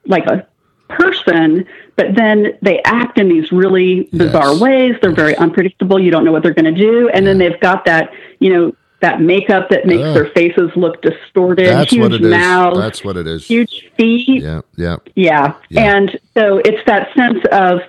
like 0.06 0.26
a 0.28 0.48
person, 0.88 1.66
but 1.98 2.16
then 2.16 2.58
they 2.62 2.82
act 2.84 3.20
in 3.20 3.28
these 3.28 3.52
really 3.52 4.04
bizarre 4.14 4.54
Yes. 4.54 4.62
ways. 4.62 4.96
They're 5.02 5.12
very 5.12 5.36
unpredictable. 5.36 6.00
You 6.00 6.12
don't 6.12 6.24
know 6.24 6.32
what 6.32 6.44
they're 6.44 6.54
going 6.54 6.74
to 6.74 6.80
do, 6.80 7.10
and 7.10 7.28
then 7.28 7.40
they've 7.40 7.60
got 7.60 7.84
that, 7.86 8.14
you 8.40 8.54
know, 8.54 8.76
that 9.02 9.22
makeup 9.22 9.70
that 9.70 9.86
makes 9.86 10.02
their 10.02 10.30
faces 10.32 10.72
look 10.76 11.02
distorted, 11.02 11.68
that's 11.68 11.92
huge 11.92 12.02
what 12.02 12.14
it 12.14 12.24
is 12.24 12.32
mouths, 12.32 12.80
that's 12.80 13.04
what 13.04 13.18
it 13.18 13.28
is 13.28 13.46
huge 13.46 13.90
feet. 13.98 14.42
yeah 14.42 14.62
yeah 14.76 14.98
Yeah. 15.16 15.54
Yeah. 15.70 15.96
And 15.96 16.20
so 16.34 16.60
it's 16.66 16.84
that 16.88 17.14
sense 17.16 17.44
of 17.52 17.80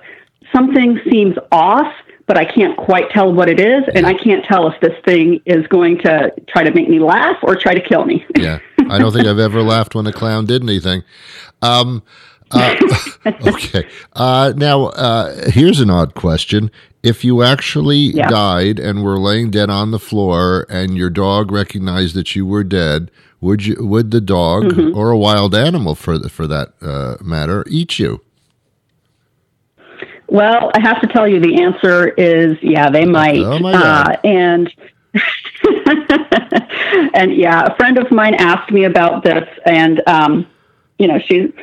something 0.53 0.99
seems 1.09 1.35
off, 1.51 1.91
but 2.25 2.37
I 2.37 2.45
can't 2.45 2.77
quite 2.77 3.09
tell 3.11 3.33
what 3.33 3.49
it 3.49 3.59
is. 3.59 3.83
And 3.95 4.05
I 4.05 4.13
can't 4.13 4.43
tell 4.45 4.67
if 4.67 4.79
this 4.81 4.93
thing 5.05 5.41
is 5.45 5.65
going 5.67 5.99
to 5.99 6.33
try 6.47 6.63
to 6.63 6.71
make 6.71 6.89
me 6.89 6.99
laugh 6.99 7.37
or 7.41 7.55
try 7.55 7.73
to 7.73 7.81
kill 7.81 8.05
me. 8.05 8.25
yeah. 8.37 8.59
I 8.89 8.97
don't 8.99 9.11
think 9.11 9.27
I've 9.27 9.39
ever 9.39 9.61
laughed 9.61 9.95
when 9.95 10.07
a 10.07 10.13
clown 10.13 10.45
did 10.45 10.61
anything. 10.63 11.03
Um, 11.61 12.03
uh, 12.51 12.75
okay. 13.47 13.87
Uh, 14.13 14.53
now, 14.55 14.85
uh, 14.87 15.49
here's 15.49 15.79
an 15.79 15.89
odd 15.89 16.15
question. 16.15 16.71
If 17.07 17.23
you 17.23 17.43
actually 17.43 17.97
Yeah. 18.13 18.29
died 18.29 18.79
and 18.79 19.03
were 19.03 19.17
laying 19.17 19.51
dead 19.51 19.69
on 19.69 19.91
the 19.91 19.99
floor 19.99 20.65
and 20.69 20.97
your 20.97 21.09
dog 21.09 21.51
recognized 21.51 22.15
that 22.15 22.35
you 22.35 22.45
were 22.45 22.63
dead, 22.63 23.09
would 23.39 23.65
you 23.65 23.75
would 23.79 24.11
the 24.11 24.21
dog 24.21 24.65
Mm-hmm. 24.65 24.97
or 24.97 25.11
a 25.11 25.17
wild 25.17 25.55
animal 25.55 25.95
for 25.95 26.17
the, 26.17 26.29
for 26.29 26.47
that 26.47 26.73
uh, 26.81 27.15
matter 27.23 27.63
eat 27.69 27.99
you? 27.99 28.21
Well, 30.29 30.71
I 30.75 30.81
have 30.81 30.99
to 31.01 31.07
tell 31.07 31.25
you, 31.27 31.39
the 31.39 31.61
answer 31.61 32.09
is 32.09 32.57
yeah, 32.61 32.89
they 32.89 33.05
might. 33.05 33.39
Oh, 33.39 33.59
my 33.59 33.71
God. 33.71 34.09
Uh, 34.09 34.17
and 34.27 34.73
and 37.13 37.33
yeah, 37.33 37.65
a 37.67 37.75
friend 37.77 37.97
of 37.97 38.11
mine 38.11 38.35
asked 38.35 38.71
me 38.71 38.83
about 38.83 39.23
this, 39.23 39.47
and 39.65 40.01
um, 40.07 40.45
you 40.99 41.07
know, 41.07 41.17
she 41.19 41.53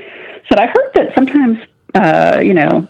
said, 0.49 0.59
"I 0.59 0.67
heard 0.67 0.91
that 0.95 1.15
sometimes, 1.15 1.59
uh, 1.95 2.41
you 2.43 2.55
know, 2.55 2.89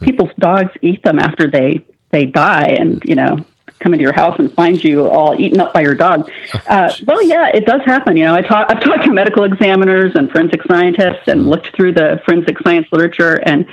people's 0.00 0.32
dogs 0.38 0.70
eat 0.82 1.02
them 1.02 1.18
after 1.18 1.50
they 1.50 1.84
they 2.10 2.26
die, 2.26 2.76
and 2.78 3.02
you 3.04 3.14
know." 3.14 3.44
Come 3.78 3.94
into 3.94 4.04
your 4.04 4.12
house 4.12 4.38
and 4.38 4.52
find 4.54 4.82
you 4.84 5.08
all 5.08 5.34
eaten 5.40 5.58
up 5.58 5.72
by 5.72 5.80
your 5.80 5.96
dog. 5.96 6.30
Uh, 6.68 6.92
well, 7.04 7.20
yeah, 7.20 7.48
it 7.48 7.66
does 7.66 7.80
happen. 7.84 8.16
You 8.16 8.26
know, 8.26 8.34
I 8.36 8.40
talk, 8.40 8.70
I've 8.70 8.80
talked 8.80 9.02
to 9.06 9.10
medical 9.10 9.42
examiners 9.42 10.14
and 10.14 10.30
forensic 10.30 10.62
scientists, 10.68 11.26
and 11.26 11.48
looked 11.48 11.74
through 11.74 11.94
the 11.94 12.22
forensic 12.24 12.60
science 12.60 12.86
literature, 12.92 13.40
and 13.44 13.66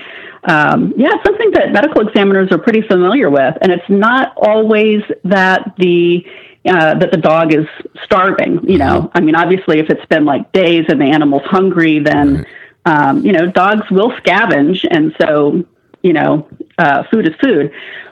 um, 0.46 0.94
yeah, 0.98 1.12
something 1.24 1.52
that 1.52 1.72
medical 1.74 2.08
examiners 2.08 2.52
are 2.52 2.58
pretty 2.58 2.82
familiar 2.82 3.30
with, 3.30 3.56
and 3.62 3.72
it's 3.72 3.88
not 3.88 4.34
always 4.38 5.04
that 5.26 5.76
the 5.78 6.26
uh, 6.66 6.96
that 6.96 7.12
the 7.12 7.18
dog 7.18 7.54
is 7.54 7.68
starving. 8.04 8.68
You 8.68 8.80
know, 8.80 9.12
I 9.14 9.20
mean, 9.20 9.36
obviously, 9.36 9.78
if 9.78 9.92
it's 9.92 10.06
been 10.06 10.26
like 10.26 10.52
days 10.54 10.86
and 10.90 11.00
the 11.00 11.06
animal's 11.06 11.46
hungry, 11.46 12.00
then 12.00 12.48
um, 12.86 13.24
you 13.24 13.32
know, 13.32 13.46
dogs 13.46 13.90
will 13.92 14.12
scavenge, 14.14 14.88
and 14.90 15.16
so 15.22 15.64
you 16.02 16.14
know, 16.14 16.48
uh, 16.78 17.04
food 17.12 17.28
is 17.28 17.36
food. 17.42 17.72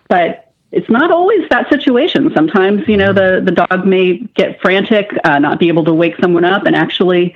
But 0.09 0.51
it's 0.71 0.89
not 0.89 1.11
always 1.11 1.47
that 1.49 1.69
situation. 1.69 2.31
Sometimes, 2.35 2.87
you 2.87 2.97
know, 2.97 3.13
the 3.13 3.41
the 3.43 3.51
dog 3.51 3.85
may 3.85 4.17
get 4.35 4.59
frantic, 4.61 5.09
uh, 5.23 5.39
not 5.39 5.59
be 5.59 5.67
able 5.69 5.85
to 5.85 5.93
wake 5.93 6.15
someone 6.21 6.45
up, 6.45 6.65
and 6.65 6.75
actually 6.75 7.35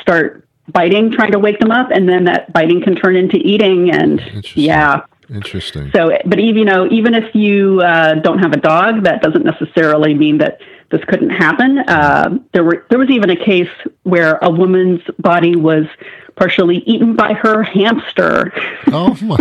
start 0.00 0.46
biting, 0.68 1.10
trying 1.10 1.32
to 1.32 1.38
wake 1.38 1.58
them 1.58 1.70
up, 1.70 1.90
and 1.90 2.08
then 2.08 2.24
that 2.24 2.52
biting 2.52 2.82
can 2.82 2.94
turn 2.94 3.16
into 3.16 3.36
eating. 3.36 3.90
And 3.90 4.20
Interesting. 4.20 4.62
yeah, 4.62 5.00
Interesting. 5.28 5.90
so, 5.94 6.16
but 6.26 6.38
even 6.38 6.58
you 6.58 6.64
know, 6.64 6.88
even 6.90 7.14
if 7.14 7.34
you 7.34 7.80
uh, 7.82 8.14
don't 8.14 8.38
have 8.38 8.52
a 8.52 8.60
dog, 8.60 9.04
that 9.04 9.22
doesn't 9.22 9.44
necessarily 9.44 10.14
mean 10.14 10.38
that 10.38 10.60
this 10.90 11.02
couldn't 11.04 11.30
happen. 11.30 11.78
Uh, 11.80 12.38
there 12.52 12.64
were 12.64 12.86
there 12.90 12.98
was 12.98 13.10
even 13.10 13.30
a 13.30 13.36
case 13.36 13.70
where 14.02 14.38
a 14.42 14.50
woman's 14.50 15.02
body 15.18 15.54
was 15.54 15.84
partially 16.40 16.78
eaten 16.86 17.14
by 17.14 17.34
her 17.34 17.62
hamster. 17.62 18.50
Oh 18.88 19.14
my! 19.22 19.36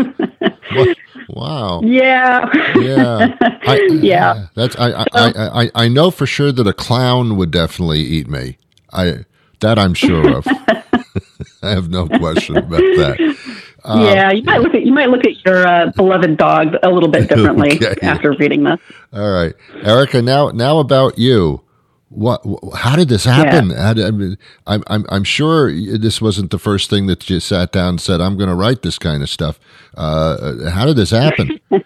What? 0.73 0.97
Wow. 1.29 1.81
Yeah. 1.81 2.49
Yeah. 2.77 3.35
I, 3.41 3.87
Yeah. 4.01 4.47
That's 4.55 4.75
I, 4.77 4.91
I, 4.91 5.05
I, 5.13 5.63
I 5.63 5.71
I 5.75 5.87
know 5.87 6.11
for 6.11 6.25
sure 6.25 6.51
that 6.51 6.67
a 6.67 6.73
clown 6.73 7.37
would 7.37 7.51
definitely 7.51 8.01
eat 8.01 8.27
me. 8.27 8.57
I 8.91 9.25
that 9.61 9.79
I'm 9.79 9.93
sure 9.93 10.37
of. 10.37 10.45
I 11.61 11.69
have 11.69 11.89
no 11.89 12.07
question 12.07 12.57
about 12.57 12.79
that. 12.79 13.35
Um, 13.85 14.01
yeah, 14.01 14.31
you 14.31 14.43
might 14.43 14.59
look 14.61 14.73
at 14.75 14.83
you 14.85 14.91
might 14.91 15.09
look 15.09 15.25
at 15.25 15.45
your 15.45 15.65
uh, 15.65 15.91
beloved 15.95 16.35
dog 16.37 16.75
a 16.83 16.89
little 16.89 17.09
bit 17.09 17.29
differently 17.29 17.75
Okay. 17.75 17.95
after 18.01 18.33
reading 18.33 18.63
this. 18.65 18.79
All 19.13 19.31
right, 19.31 19.53
Erica. 19.83 20.21
Now, 20.21 20.49
now 20.49 20.79
about 20.79 21.17
you. 21.17 21.61
What? 22.09 22.43
How 22.75 22.95
did 22.95 23.07
this 23.07 23.23
happen? 23.25 23.69
How 23.69 23.93
did, 23.93 24.05
I 24.05 24.11
mean, 24.11 24.37
I'm, 24.65 24.83
I'm, 24.87 25.05
I'm 25.09 25.23
sure 25.23 25.71
this 25.71 26.21
wasn't 26.21 26.49
the 26.49 26.57
first 26.59 26.89
thing 26.89 27.05
that 27.07 27.29
you 27.29 27.39
sat 27.39 27.71
down 27.71 27.89
and 27.89 28.01
said, 28.01 28.19
"I'm 28.19 28.35
going 28.35 28.49
to 28.49 28.55
write 28.55 28.81
this 28.81 28.97
kind 28.97 29.21
of 29.21 29.29
stuff." 29.29 29.59
Uh, 29.95 30.69
how 30.71 30.85
did 30.85 30.95
this 30.95 31.11
happen? 31.11 31.59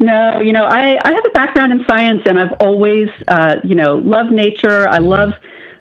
No, 0.00 0.40
you 0.40 0.52
know, 0.52 0.64
I, 0.64 0.98
I 1.04 1.12
have 1.12 1.24
a 1.26 1.30
background 1.30 1.72
in 1.72 1.84
science 1.86 2.22
and 2.24 2.40
I've 2.40 2.54
always, 2.60 3.08
uh, 3.28 3.56
you 3.62 3.74
know, 3.74 3.96
loved 3.96 4.32
nature. 4.32 4.88
I 4.88 4.96
love, 4.96 5.34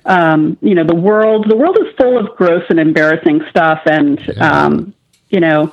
um, 0.05 0.57
you 0.61 0.75
know, 0.75 0.83
the 0.83 0.95
world. 0.95 1.49
The 1.49 1.55
world 1.55 1.77
is 1.79 1.93
full 1.97 2.17
of 2.17 2.35
gross 2.35 2.63
and 2.69 2.79
embarrassing 2.81 3.41
stuff. 3.49 3.79
And, 3.85 4.19
um, 4.41 4.93
you 5.29 5.39
know, 5.39 5.71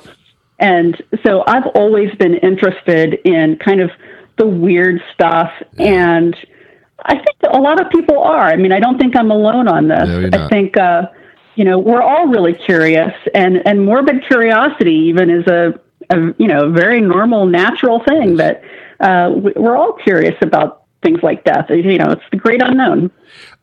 and 0.59 1.01
so 1.23 1.43
I've 1.45 1.67
always 1.75 2.15
been 2.15 2.35
interested 2.35 3.15
in 3.25 3.57
kind 3.57 3.81
of 3.81 3.91
the 4.37 4.47
weird 4.47 5.03
stuff. 5.13 5.51
And 5.77 6.33
I 7.05 7.15
think 7.15 7.37
a 7.51 7.59
lot 7.59 7.79
of 7.79 7.89
people 7.91 8.19
are. 8.19 8.45
I 8.45 8.55
mean, 8.55 8.71
I 8.71 8.79
don't 8.79 8.97
think 8.97 9.15
I'm 9.15 9.31
alone 9.31 9.67
on 9.67 9.87
this. 9.87 10.07
No, 10.07 10.29
I 10.33 10.47
think, 10.49 10.77
uh, 10.77 11.07
you 11.55 11.63
know, 11.63 11.77
we're 11.77 12.01
all 12.01 12.27
really 12.27 12.53
curious, 12.53 13.13
and 13.33 13.65
and 13.65 13.85
morbid 13.85 14.25
curiosity 14.25 14.93
even 14.93 15.29
is 15.29 15.47
a, 15.47 15.79
a 16.09 16.17
you 16.37 16.47
know 16.47 16.71
very 16.71 17.01
normal, 17.01 17.45
natural 17.45 18.03
thing 18.03 18.37
that 18.37 18.61
uh, 18.99 19.31
we're 19.55 19.75
all 19.75 19.93
curious 19.93 20.35
about 20.41 20.83
things 21.03 21.21
like 21.23 21.43
death. 21.43 21.69
You 21.69 21.97
know, 21.97 22.11
it's 22.11 22.23
the 22.31 22.37
great 22.37 22.61
unknown. 22.61 23.11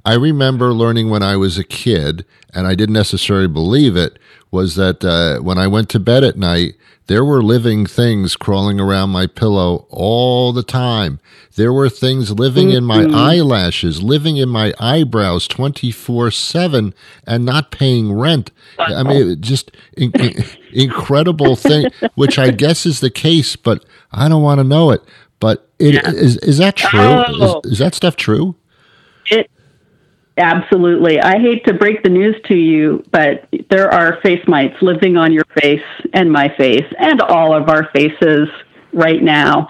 I 0.05 0.14
remember 0.14 0.73
learning 0.73 1.09
when 1.09 1.23
I 1.23 1.37
was 1.37 1.57
a 1.57 1.64
kid, 1.64 2.27
and 2.53 2.66
I 2.66 2.75
didn't 2.75 2.94
necessarily 2.94 3.49
believe 3.49 3.97
it, 3.97 4.18
was 4.54 4.76
that 4.76 5.04
uh, 5.04 5.42
when 5.42 5.58
I 5.58 5.66
went 5.66 5.88
to 5.90 5.98
bed 5.98 6.22
at 6.22 6.38
night, 6.38 6.76
there 7.08 7.24
were 7.24 7.42
living 7.42 7.86
things 7.86 8.36
crawling 8.36 8.78
around 8.80 9.10
my 9.10 9.26
pillow 9.26 9.86
all 9.90 10.52
the 10.52 10.62
time. 10.62 11.18
There 11.56 11.72
were 11.72 11.90
things 11.90 12.30
living 12.30 12.70
in 12.70 12.84
my 12.84 13.04
eyelashes, 13.12 14.00
living 14.00 14.36
in 14.36 14.48
my 14.48 14.72
eyebrows 14.78 15.48
24 15.48 16.30
7 16.30 16.94
and 17.26 17.44
not 17.44 17.72
paying 17.72 18.12
rent. 18.12 18.52
I 18.78 19.02
mean, 19.02 19.40
just 19.42 19.72
in, 19.96 20.12
in- 20.12 20.44
incredible 20.72 21.56
thing, 21.56 21.90
which 22.14 22.38
I 22.38 22.52
guess 22.52 22.86
is 22.86 23.00
the 23.00 23.10
case, 23.10 23.56
but 23.56 23.84
I 24.12 24.28
don't 24.28 24.42
want 24.42 24.60
to 24.60 24.64
know 24.64 24.92
it. 24.92 25.02
But 25.40 25.68
it 25.80 25.96
is 26.06 26.36
is 26.38 26.58
that 26.58 26.76
true? 26.76 27.00
Oh. 27.00 27.60
Is, 27.64 27.72
is 27.72 27.78
that 27.80 27.94
stuff 27.94 28.14
true? 28.14 28.54
It 29.26 29.50
absolutely. 30.38 31.20
I 31.20 31.38
hate 31.38 31.64
to 31.66 31.75
break 31.75 32.03
the 32.03 32.09
news 32.09 32.37
to 32.47 32.55
you, 32.55 33.05
but 33.11 33.49
there 33.70 33.92
are 33.92 34.20
face 34.23 34.42
mites 34.47 34.81
living 34.83 35.16
on 35.16 35.33
your 35.33 35.44
face 35.61 35.85
and 36.12 36.31
my 36.31 36.49
face 36.57 36.87
and 36.99 37.20
all 37.20 37.55
of 37.55 37.68
our 37.68 37.90
faces 37.92 38.49
right 38.92 39.23
now. 39.23 39.68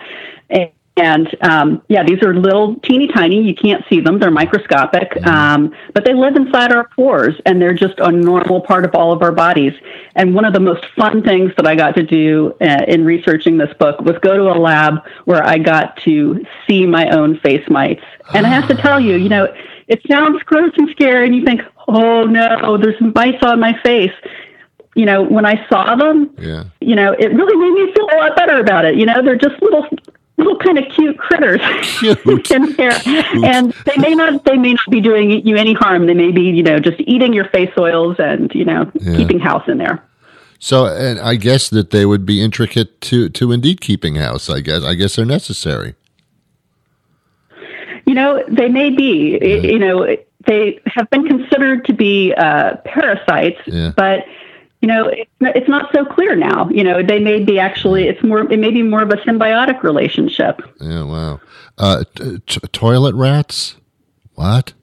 And, 0.51 0.71
and 0.97 1.35
um, 1.43 1.83
yeah, 1.89 2.05
these 2.05 2.23
are 2.23 2.35
little 2.35 2.77
teeny 2.77 3.09
tiny. 3.09 3.43
You 3.43 3.55
can't 3.55 3.85
see 3.89 4.01
them; 4.01 4.21
they're 4.21 4.31
microscopic, 4.31 5.27
um, 5.27 5.75
but 5.93 6.05
they 6.05 6.15
live 6.15 6.37
inside 6.37 6.71
our 6.71 6.89
pores, 6.95 7.35
and 7.47 7.61
they're 7.61 7.75
just 7.75 7.99
a 7.99 8.13
normal 8.13 8.61
part 8.61 8.85
of 8.85 8.95
all 8.95 9.13
of 9.13 9.21
our 9.21 9.33
bodies. 9.33 9.73
And 10.15 10.37
one 10.37 10.45
of 10.45 10.53
the 10.53 10.61
most 10.61 10.85
fun 10.97 11.25
things 11.25 11.51
that 11.57 11.67
I 11.67 11.75
got 11.75 11.97
to 11.97 12.05
do 12.05 12.55
uh, 12.61 12.85
in 12.87 13.05
researching 13.05 13.59
this 13.59 13.75
book 13.75 14.01
was 14.03 14.17
go 14.21 14.37
to 14.37 14.45
a 14.45 14.59
lab 14.59 15.05
where 15.25 15.45
I 15.45 15.59
got 15.59 15.97
to 16.05 16.47
see 16.65 16.87
my 16.87 17.09
own 17.09 17.41
face 17.41 17.69
mites. 17.69 18.05
And 18.33 18.47
I 18.47 18.51
have 18.51 18.69
to 18.69 18.77
tell 18.77 19.01
you, 19.01 19.17
you 19.17 19.29
know, 19.29 19.53
it 19.89 20.01
sounds 20.09 20.43
gross 20.45 20.73
and 20.77 20.89
scary, 20.91 21.27
and 21.27 21.35
you 21.37 21.45
think, 21.45 21.61
oh 21.89 22.25
no, 22.25 22.77
there's 22.79 23.01
mites 23.01 23.43
on 23.43 23.61
my 23.61 23.79
face. 23.83 24.13
You 24.97 25.07
know, 25.07 25.23
when 25.23 25.45
I 25.45 25.67
saw 25.69 25.97
them, 25.97 26.31
Yeah. 26.39 26.65
you 26.81 26.95
know, 26.95 27.13
it 27.13 27.33
really 27.33 27.57
made 27.57 27.85
me 27.87 27.93
feel 27.95 28.09
a 28.13 28.17
lot 28.17 28.37
better 28.37 28.59
about 28.61 28.85
it. 28.85 28.95
You 28.95 29.07
know, 29.07 29.23
they're 29.23 29.35
just 29.37 29.61
little, 29.61 29.85
little 30.37 30.57
kind 30.59 30.79
of 30.79 30.85
cute 30.93 31.19
critters 31.19 31.61
Cute. 31.99 32.51
in 32.53 32.73
there, 32.77 32.97
and 33.45 33.73
they 33.87 33.97
may 33.99 34.15
not, 34.15 34.45
they 34.45 34.57
may 34.57 34.73
not 34.75 34.89
be 34.91 35.01
doing 35.01 35.45
you 35.45 35.57
any 35.57 35.73
harm. 35.75 36.07
They 36.07 36.15
may 36.15 36.31
be, 36.31 36.43
you 36.43 36.63
know, 36.63 36.79
just 36.79 37.01
eating 37.01 37.33
your 37.33 37.47
face 37.49 37.73
oils 37.77 38.17
and 38.21 38.55
you 38.55 38.65
know, 38.65 38.91
Yeah. 39.01 39.17
keeping 39.17 39.41
house 39.41 39.67
in 39.67 39.79
there. 39.79 40.01
So, 40.61 40.87
and 40.87 41.19
I 41.19 41.35
guess 41.35 41.69
that 41.71 41.91
they 41.91 42.07
would 42.07 42.25
be 42.25 42.41
intricate 42.43 43.01
to 43.03 43.29
to 43.31 43.51
indeed 43.53 43.81
keeping 43.81 44.15
house. 44.15 44.49
I 44.49 44.61
guess. 44.61 44.83
I 44.85 44.95
guess 44.95 45.17
they're 45.17 45.27
necessary. 45.27 45.95
You 48.15 48.21
know, 48.21 48.45
they 48.49 48.69
may 48.69 48.91
be. 48.91 49.41
I- 49.43 49.67
You 49.67 49.79
know, 49.81 50.17
they 50.47 50.79
have 50.87 51.11
been 51.11 51.27
considered 51.27 51.85
to 51.87 51.93
be 51.93 52.33
uh, 52.35 52.77
parasites, 52.85 53.61
Yeah. 53.67 53.91
but 53.97 54.25
you 54.81 54.87
know, 54.87 55.11
it's 55.41 55.69
not, 55.69 55.91
so 55.93 56.05
clear 56.05 56.37
now. 56.37 56.69
You 56.71 56.85
know, 56.85 57.03
they 57.03 57.19
may 57.19 57.43
be 57.43 57.59
actually. 57.59 58.07
It's 58.07 58.23
more. 58.23 58.41
It 58.53 58.61
may 58.61 58.71
be 58.71 58.83
more 58.83 59.03
of 59.03 59.11
a 59.11 59.17
symbiotic 59.17 59.83
relationship. 59.83 60.63
Yeah. 60.81 61.03
Wow. 61.03 61.41
Uh, 61.77 62.05
t- 62.15 62.39
t- 62.47 62.61
toilet 62.71 63.17
rats. 63.17 63.75
What? 64.37 64.75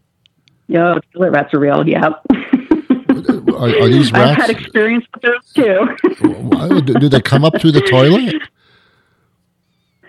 Yo, 0.67 0.99
toilet 1.13 1.31
rats 1.31 1.53
are 1.53 1.59
real. 1.59 1.87
Yeah. 1.87 2.09
Are, 2.29 3.69
are 3.69 3.87
these 3.87 4.11
I've 4.13 4.35
had 4.35 4.49
experience 4.49 5.05
with 5.13 5.21
those 5.21 5.53
too. 5.53 6.81
Do 6.99 7.07
they 7.07 7.21
come 7.21 7.45
up 7.45 7.61
through 7.61 7.71
the 7.71 7.81
toilet? 7.81 8.35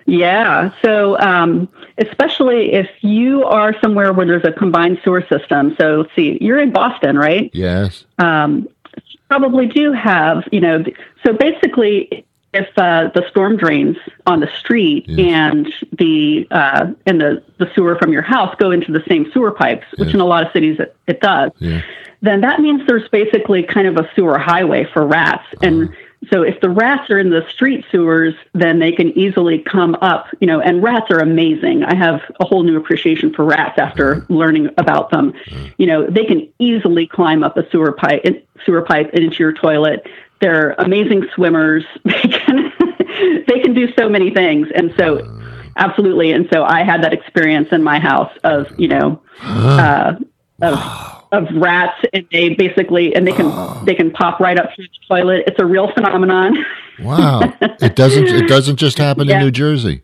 Yeah. 0.07 0.73
So, 0.83 1.19
um, 1.21 1.69
especially 1.99 2.73
if 2.73 2.89
you 3.01 3.45
are 3.45 3.75
somewhere 3.81 4.13
where 4.13 4.27
there's 4.27 4.45
a 4.45 4.53
combined 4.53 5.01
sewer 5.05 5.25
system. 5.29 5.75
So, 5.79 6.01
let's 6.03 6.15
see, 6.15 6.39
you're 6.41 6.59
in 6.59 6.73
Boston, 6.73 7.17
right? 7.19 7.51
Yes. 7.53 8.05
um, 8.19 8.69
probably 9.29 9.67
do 9.67 9.93
have, 9.93 10.47
you 10.53 10.61
know, 10.61 10.85
so 11.25 11.33
basically, 11.33 12.25
if 12.53 12.69
uh, 12.77 13.09
the 13.15 13.25
storm 13.31 13.57
drains 13.57 13.97
on 14.27 14.41
the 14.41 14.51
street 14.59 15.09
and 15.09 15.73
the 15.99 16.47
uh, 16.51 16.93
and 17.07 17.19
the, 17.19 17.43
the 17.57 17.71
sewer 17.75 17.97
from 17.97 18.13
your 18.13 18.21
house 18.21 18.55
go 18.59 18.71
into 18.71 18.93
the 18.93 19.03
same 19.09 19.31
sewer 19.33 19.51
pipes, 19.51 19.87
which 19.97 20.09
Yeah. 20.11 20.15
in 20.17 20.21
a 20.21 20.27
lot 20.27 20.45
of 20.47 20.53
cities 20.53 20.79
it, 20.79 20.95
it 21.07 21.23
does, 21.23 21.51
Yeah. 21.61 21.81
then 22.21 22.43
that 22.43 22.61
means 22.61 22.87
there's 22.87 23.09
basically 23.09 23.63
kind 23.63 23.87
of 23.87 23.97
a 23.97 24.07
sewer 24.15 24.37
highway 24.37 24.85
for 24.93 25.07
rats. 25.07 25.47
And 25.63 25.89
so 26.31 26.43
if 26.43 26.61
the 26.61 26.71
rats 26.71 27.11
are 27.11 27.19
in 27.19 27.31
the 27.31 27.45
street 27.51 27.85
sewers, 27.91 28.35
then 28.53 28.79
they 28.79 28.93
can 28.93 29.17
easily 29.19 29.59
come 29.59 29.97
up, 30.01 30.27
you 30.41 30.47
know, 30.47 30.61
and 30.61 30.83
rats 30.83 31.11
are 31.11 31.19
amazing. 31.19 31.83
I 31.83 31.95
have 31.95 32.21
a 32.39 32.45
whole 32.45 32.63
new 32.63 32.77
appreciation 32.77 33.33
for 33.35 33.45
rats 33.45 33.79
after 33.79 34.17
mm-hmm. 34.17 34.33
learning 34.33 34.71
about 34.79 35.11
them. 35.11 35.33
Mm-hmm. 35.33 35.67
You 35.79 35.87
know, 35.87 36.07
they 36.07 36.25
can 36.25 36.49
easily 36.59 37.07
climb 37.09 37.43
up 37.43 37.57
a 37.57 37.69
sewer 37.71 37.93
pipe, 37.93 38.25
sewer 38.65 38.83
pipe 38.83 39.11
into 39.15 39.37
your 39.39 39.53
toilet. 39.53 40.07
they're 40.41 40.73
amazing 40.79 41.27
swimmers. 41.35 41.85
They 42.05 42.29
can 42.29 42.73
they 43.47 43.61
can 43.61 43.75
do 43.75 43.93
so 43.93 44.09
many 44.09 44.31
things, 44.31 44.69
and 44.75 44.95
so 44.97 45.19
mm-hmm. 45.19 45.69
absolutely. 45.77 46.33
And 46.33 46.49
so 46.53 46.65
I 46.65 46.83
had 46.83 47.03
that 47.05 47.13
experience 47.13 47.69
in 47.73 47.83
my 47.83 47.99
house 47.99 48.33
of 48.45 48.67
you 48.79 48.89
know 48.89 49.21
uh, 49.43 50.15
of 50.63 51.12
of 51.33 51.49
rats, 51.55 51.99
and 52.13 52.27
they 52.31 52.51
basically 52.51 53.15
and 53.15 53.27
they 53.27 53.33
can 53.33 53.85
they 53.85 53.95
can 53.95 54.11
pop 54.11 54.39
right 54.41 54.59
up 54.59 54.71
through 54.75 54.85
the 54.85 55.07
toilet. 55.09 55.45
It's 55.47 55.59
a 55.59 55.67
real 55.67 55.91
phenomenon. 55.93 56.57
Wow. 57.01 57.53
It 57.61 57.97
doesn't 57.97 58.27
it 58.29 58.49
doesn't 58.49 58.77
just 58.77 58.99
happen 58.99 59.27
Yeah. 59.29 59.39
in 59.39 59.45
New 59.47 59.51
Jersey. 59.51 60.03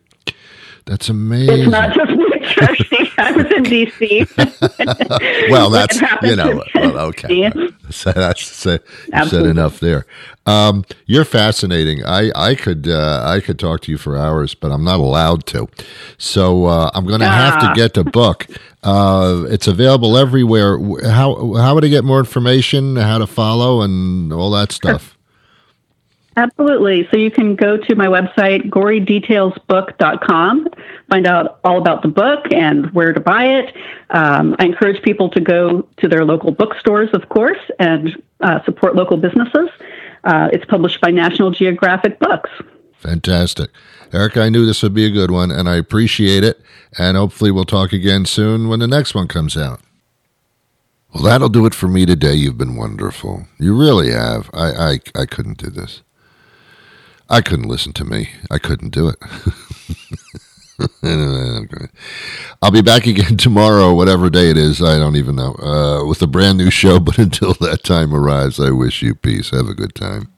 That's 0.85 1.07
amazing. 1.07 1.59
It's 1.59 1.69
not 1.69 1.93
just 1.93 2.09
New 2.09 2.39
Jersey. 2.39 3.11
I 3.19 3.31
was 3.31 3.45
in 3.45 3.63
DC. 3.63 5.49
well, 5.51 5.69
that's 5.69 6.01
you 6.23 6.35
know, 6.35 6.63
well, 6.75 6.97
okay. 7.07 7.51
So 7.91 8.11
that's 8.11 8.45
said 8.45 8.81
enough 9.33 9.79
there. 9.79 10.05
Um, 10.45 10.85
you're 11.07 11.25
fascinating. 11.25 12.05
I 12.05 12.31
I 12.35 12.53
could 12.53 12.87
uh, 12.87 13.23
I 13.25 13.39
could 13.39 13.57
talk 13.57 13.81
to 13.81 13.91
you 13.91 13.97
for 13.97 14.15
hours, 14.15 14.53
but 14.53 14.71
I'm 14.71 14.83
not 14.83 14.99
allowed 14.99 15.47
to. 15.47 15.67
So 16.19 16.65
uh, 16.65 16.91
I'm 16.93 17.07
going 17.07 17.21
to 17.21 17.25
have 17.27 17.59
to 17.61 17.65
Ah. 17.67 17.73
get 17.73 17.95
the 17.95 18.03
book. 18.03 18.45
Uh, 18.83 19.43
it's 19.49 19.67
available 19.67 20.17
everywhere. 20.17 20.77
How 21.03 21.53
how 21.55 21.75
would 21.75 21.83
I 21.83 21.89
get 21.89 22.03
more 22.03 22.19
information? 22.19 22.95
How 22.95 23.17
to 23.17 23.27
follow 23.27 23.81
and 23.81 24.31
all 24.31 24.51
that 24.51 24.71
stuff? 24.71 25.17
Absolutely. 26.37 27.05
So 27.11 27.17
you 27.17 27.31
can 27.31 27.55
go 27.55 27.75
to 27.75 27.95
my 27.95 28.07
website, 28.07 28.69
gorydetailsbook.com, 28.69 30.67
find 31.09 31.27
out 31.27 31.59
all 31.65 31.77
about 31.77 32.01
the 32.01 32.07
book 32.07 32.45
and 32.53 32.89
where 32.91 33.11
to 33.11 33.19
buy 33.19 33.43
it. 33.43 33.75
Um, 34.11 34.55
I 34.57 34.65
encourage 34.65 35.01
people 35.01 35.29
to 35.31 35.41
go 35.41 35.81
to 35.97 36.07
their 36.07 36.23
local 36.23 36.51
bookstores, 36.51 37.09
of 37.11 37.27
course, 37.27 37.59
and 37.77 38.21
uh, 38.39 38.63
support 38.63 38.95
local 38.95 39.17
businesses. 39.17 39.69
Uh, 40.23 40.47
it's 40.53 40.63
published 40.63 41.01
by 41.01 41.11
National 41.11 41.51
Geographic 41.51 42.19
Books. 42.19 42.49
Fantastic. 42.99 43.71
Eric, 44.11 44.37
I 44.37 44.49
knew 44.49 44.65
this 44.65 44.83
would 44.83 44.93
be 44.93 45.05
a 45.05 45.11
good 45.11 45.31
one, 45.31 45.51
and 45.51 45.69
I 45.69 45.75
appreciate 45.75 46.43
it. 46.43 46.59
And 46.97 47.17
hopefully, 47.17 47.51
we'll 47.51 47.65
talk 47.65 47.93
again 47.93 48.25
soon 48.25 48.67
when 48.67 48.79
the 48.79 48.87
next 48.87 49.13
one 49.13 49.27
comes 49.27 49.55
out. 49.55 49.81
Well, 51.13 51.23
that'll 51.23 51.49
do 51.49 51.65
it 51.65 51.75
for 51.75 51.87
me 51.87 52.05
today. 52.05 52.33
You've 52.33 52.57
been 52.57 52.75
wonderful. 52.75 53.47
You 53.59 53.79
really 53.79 54.11
have. 54.11 54.49
I, 54.53 54.71
I, 54.71 54.99
I 55.15 55.25
couldn't 55.25 55.57
do 55.57 55.69
this. 55.69 56.01
I 57.29 57.41
couldn't 57.41 57.67
listen 57.67 57.93
to 57.93 58.05
me. 58.05 58.29
I 58.49 58.57
couldn't 58.57 58.89
do 58.89 59.09
it. 59.09 59.17
I'll 62.61 62.71
be 62.71 62.81
back 62.81 63.05
again 63.05 63.37
tomorrow, 63.37 63.93
whatever 63.93 64.29
day 64.29 64.49
it 64.49 64.57
is. 64.57 64.81
I 64.81 64.97
don't 64.97 65.15
even 65.15 65.35
know. 65.35 65.53
Uh, 65.55 66.05
with 66.05 66.21
a 66.21 66.27
brand 66.27 66.57
new 66.57 66.71
show. 66.71 66.99
But 67.09 67.17
until 67.17 67.53
that 67.55 67.83
time 67.83 68.13
arrives, 68.13 68.59
I 68.59 68.71
wish 68.71 69.01
you 69.01 69.15
peace. 69.15 69.51
Have 69.51 69.67
a 69.67 69.75
good 69.75 69.95
time. 69.95 70.31